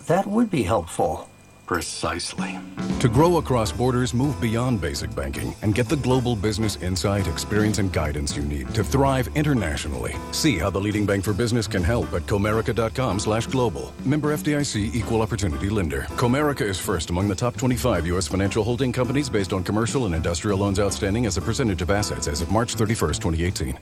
[0.06, 1.28] That would be helpful.
[1.66, 2.58] Precisely.
[3.00, 7.78] To grow across borders, move beyond basic banking and get the global business insight, experience,
[7.78, 10.14] and guidance you need to thrive internationally.
[10.32, 13.94] See how the leading bank for business can help at comerica.com slash global.
[14.04, 16.02] Member FDIC Equal Opportunity Lender.
[16.16, 18.28] Comerica is first among the top 25 U.S.
[18.28, 22.28] financial holding companies based on commercial and industrial loans outstanding as a percentage of assets
[22.28, 23.78] as of March 31st, 2018.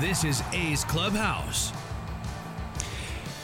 [0.00, 1.72] This is A's Clubhouse.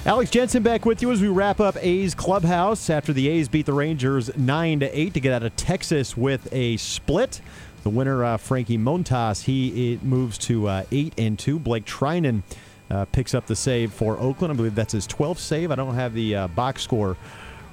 [0.09, 3.67] Alex Jensen back with you as we wrap up A's clubhouse after the A's beat
[3.67, 7.43] the Rangers nine to eight to get out of Texas with a split.
[7.83, 11.59] The winner, uh, Frankie Montas, he moves to uh, eight and two.
[11.59, 12.43] Blake Treinen
[12.91, 14.51] uh, picks up the save for Oakland.
[14.51, 15.71] I believe that's his 12th save.
[15.71, 17.19] I don't have the uh, box score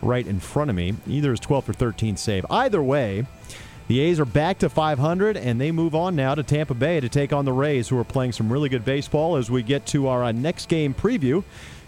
[0.02, 0.94] right in front of me.
[1.08, 2.46] Either his 12th or 13th save.
[2.50, 3.26] Either way,
[3.88, 7.08] The A's are back to 500, and they move on now to Tampa Bay to
[7.08, 10.08] take on the Rays, who are playing some really good baseball as we get to
[10.08, 11.44] our uh, next game preview.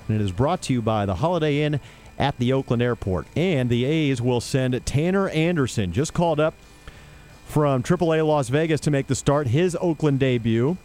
[0.08, 1.80] And it is brought to you by the Holiday Inn
[2.18, 3.28] at the Oakland Airport.
[3.36, 6.54] And the A's will send Tanner Anderson, just called up
[7.46, 10.78] from AAA Las Vegas to make the start, his Oakland debut.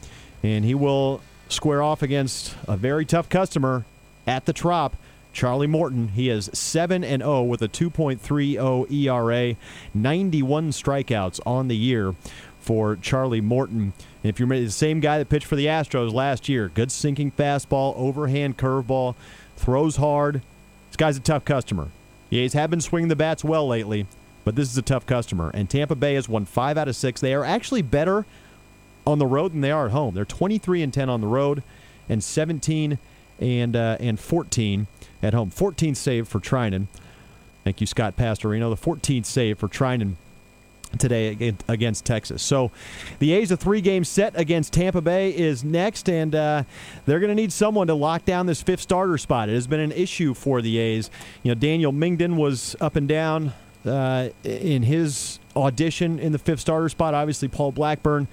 [0.43, 3.85] And he will square off against a very tough customer
[4.27, 4.97] at the Trop.
[5.33, 9.57] Charlie Morton, he is 7 and 0 with a 2.30 ERA,
[9.95, 12.15] 91 strikeouts on the year
[12.63, 13.93] for Charlie Morton.
[14.23, 17.95] If you're the same guy that pitched for the Astros last year, good sinking fastball,
[17.97, 19.17] overhand curveball,
[19.57, 20.43] throws hard.
[20.89, 21.89] This guy's a tough customer.
[22.31, 24.07] The A's have been swinging the bats well lately,
[24.45, 25.51] but this is a tough customer.
[25.53, 27.21] And Tampa Bay has won five out of six.
[27.21, 28.25] They are actually better
[29.07, 30.15] on the road than they are at home.
[30.15, 31.63] They're 23 and 10 on the road,
[32.09, 32.99] and 17
[33.41, 34.87] and uh, and 14
[35.23, 35.51] at home.
[35.51, 36.87] 14th save for Treinen.
[37.65, 38.75] Thank you, Scott Pastorino.
[38.75, 40.15] The 14th save for Treinen
[40.99, 42.43] today against Texas.
[42.43, 42.71] So
[43.19, 46.65] the A's a three-game set against Tampa Bay is next, and uh,
[47.07, 49.49] they're going to need someone to lock down this fifth starter spot.
[49.49, 51.11] It has been an issue for the A's.
[51.43, 53.53] You know, Daniel Mengden was up and down
[53.85, 57.15] uh, in his audition in the fifth starter spot.
[57.15, 58.29] Obviously, Paul Blackburn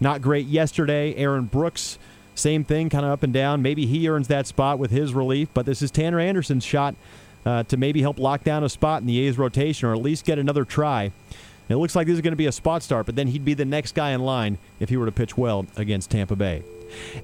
[0.00, 1.14] not great yesterday.
[1.14, 1.98] Aaron Brooks.
[2.34, 3.60] Same thing, kind of up and down.
[3.60, 6.94] Maybe he earns that spot with his relief, but this is Tanner Anderson's shot
[7.44, 10.24] uh, to maybe help lock down a spot in the A's rotation or at least
[10.24, 11.12] get another try.
[11.68, 13.54] It looks like this is going to be a spot start, but then he'd be
[13.54, 16.62] the next guy in line if he were to pitch well against Tampa Bay.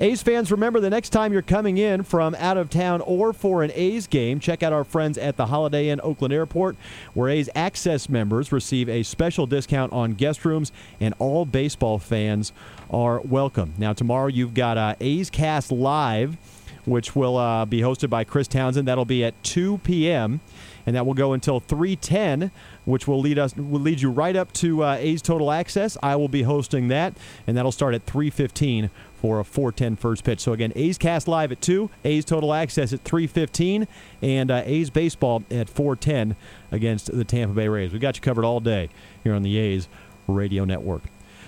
[0.01, 3.63] A's fans, remember the next time you're coming in from out of town or for
[3.63, 6.77] an A's game, check out our friends at the Holiday Inn Oakland Airport,
[7.15, 12.53] where A's Access members receive a special discount on guest rooms, and all baseball fans
[12.91, 13.75] are welcome.
[13.79, 16.37] Now, tomorrow you've got uh, A's Cast Live,
[16.85, 18.89] which will uh, be hosted by Chris Townsend.
[18.89, 20.41] That'll be at 2 p.m
[20.89, 22.51] and that will go until 310,
[22.87, 25.99] which will lead us will lead you right up to uh, A's Total Access.
[26.03, 27.15] I will be hosting that,
[27.47, 30.41] and that'll start at 315 for a 410 first pitch.
[30.41, 33.87] So again, A's Cast Live at 2, A's Total Access at 315,
[34.23, 36.37] and uh, A's Baseball at 410
[36.73, 37.93] against the Tampa Bay Rays.
[37.93, 38.89] We've got you covered all day
[39.23, 39.89] here on the A's
[40.27, 41.03] Radio Network.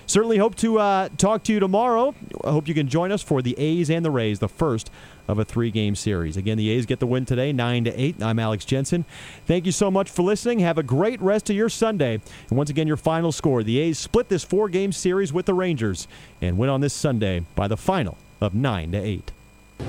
[0.05, 2.13] Certainly hope to uh, talk to you tomorrow.
[2.43, 4.91] I hope you can join us for the A's and the Rays, the first
[5.27, 6.35] of a three-game series.
[6.35, 8.21] Again, the A's get the win today, nine to eight.
[8.21, 9.05] I'm Alex Jensen.
[9.45, 10.59] Thank you so much for listening.
[10.59, 12.19] Have a great rest of your Sunday.
[12.49, 16.07] And once again, your final score: the A's split this four-game series with the Rangers
[16.41, 19.31] and win on this Sunday by the final of nine to eight.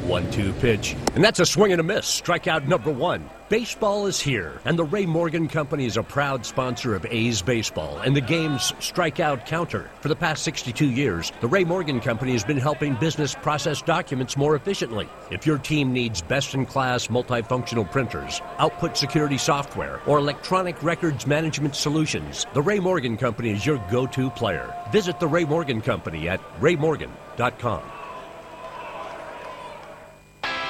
[0.07, 2.07] One-two pitch, and that's a swing and a miss.
[2.07, 3.29] Strikeout number one.
[3.53, 7.99] Baseball is here, and the Ray Morgan Company is a proud sponsor of A's Baseball
[7.99, 9.91] and the game's strikeout counter.
[10.01, 14.39] For the past 62 years, the Ray Morgan Company has been helping business process documents
[14.39, 15.07] more efficiently.
[15.31, 21.27] If your team needs best in class multifunctional printers, output security software, or electronic records
[21.27, 24.75] management solutions, the Ray Morgan Company is your go to player.
[24.93, 27.83] Visit the Ray Morgan Company at raymorgan.com.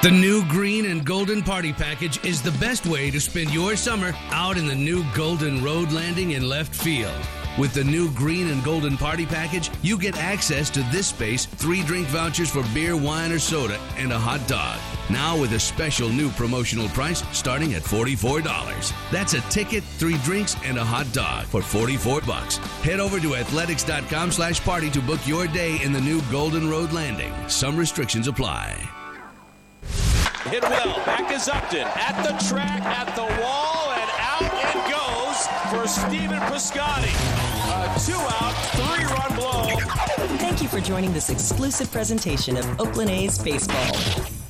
[0.03, 4.13] The new green and golden party package is the best way to spend your summer
[4.33, 7.15] out in the new golden road landing in left field.
[7.57, 11.85] With the new green and golden party package, you get access to this space, three
[11.85, 14.81] drink vouchers for beer, wine, or soda, and a hot dog.
[15.09, 18.93] Now with a special new promotional price starting at $44.
[19.13, 22.57] That's a ticket, three drinks, and a hot dog for 44 bucks.
[22.83, 26.91] Head over to athletics.com slash party to book your day in the new Golden Road
[26.91, 27.33] Landing.
[27.49, 28.91] Some restrictions apply.
[30.45, 30.97] Hit well.
[31.07, 31.87] Back is Upton.
[31.87, 37.15] At the track, at the wall, and out it goes for Stephen Piscotty.
[37.73, 40.37] A two-out, three-run blow.
[40.39, 44.42] Thank you for joining this exclusive presentation of Oakland A's Baseball.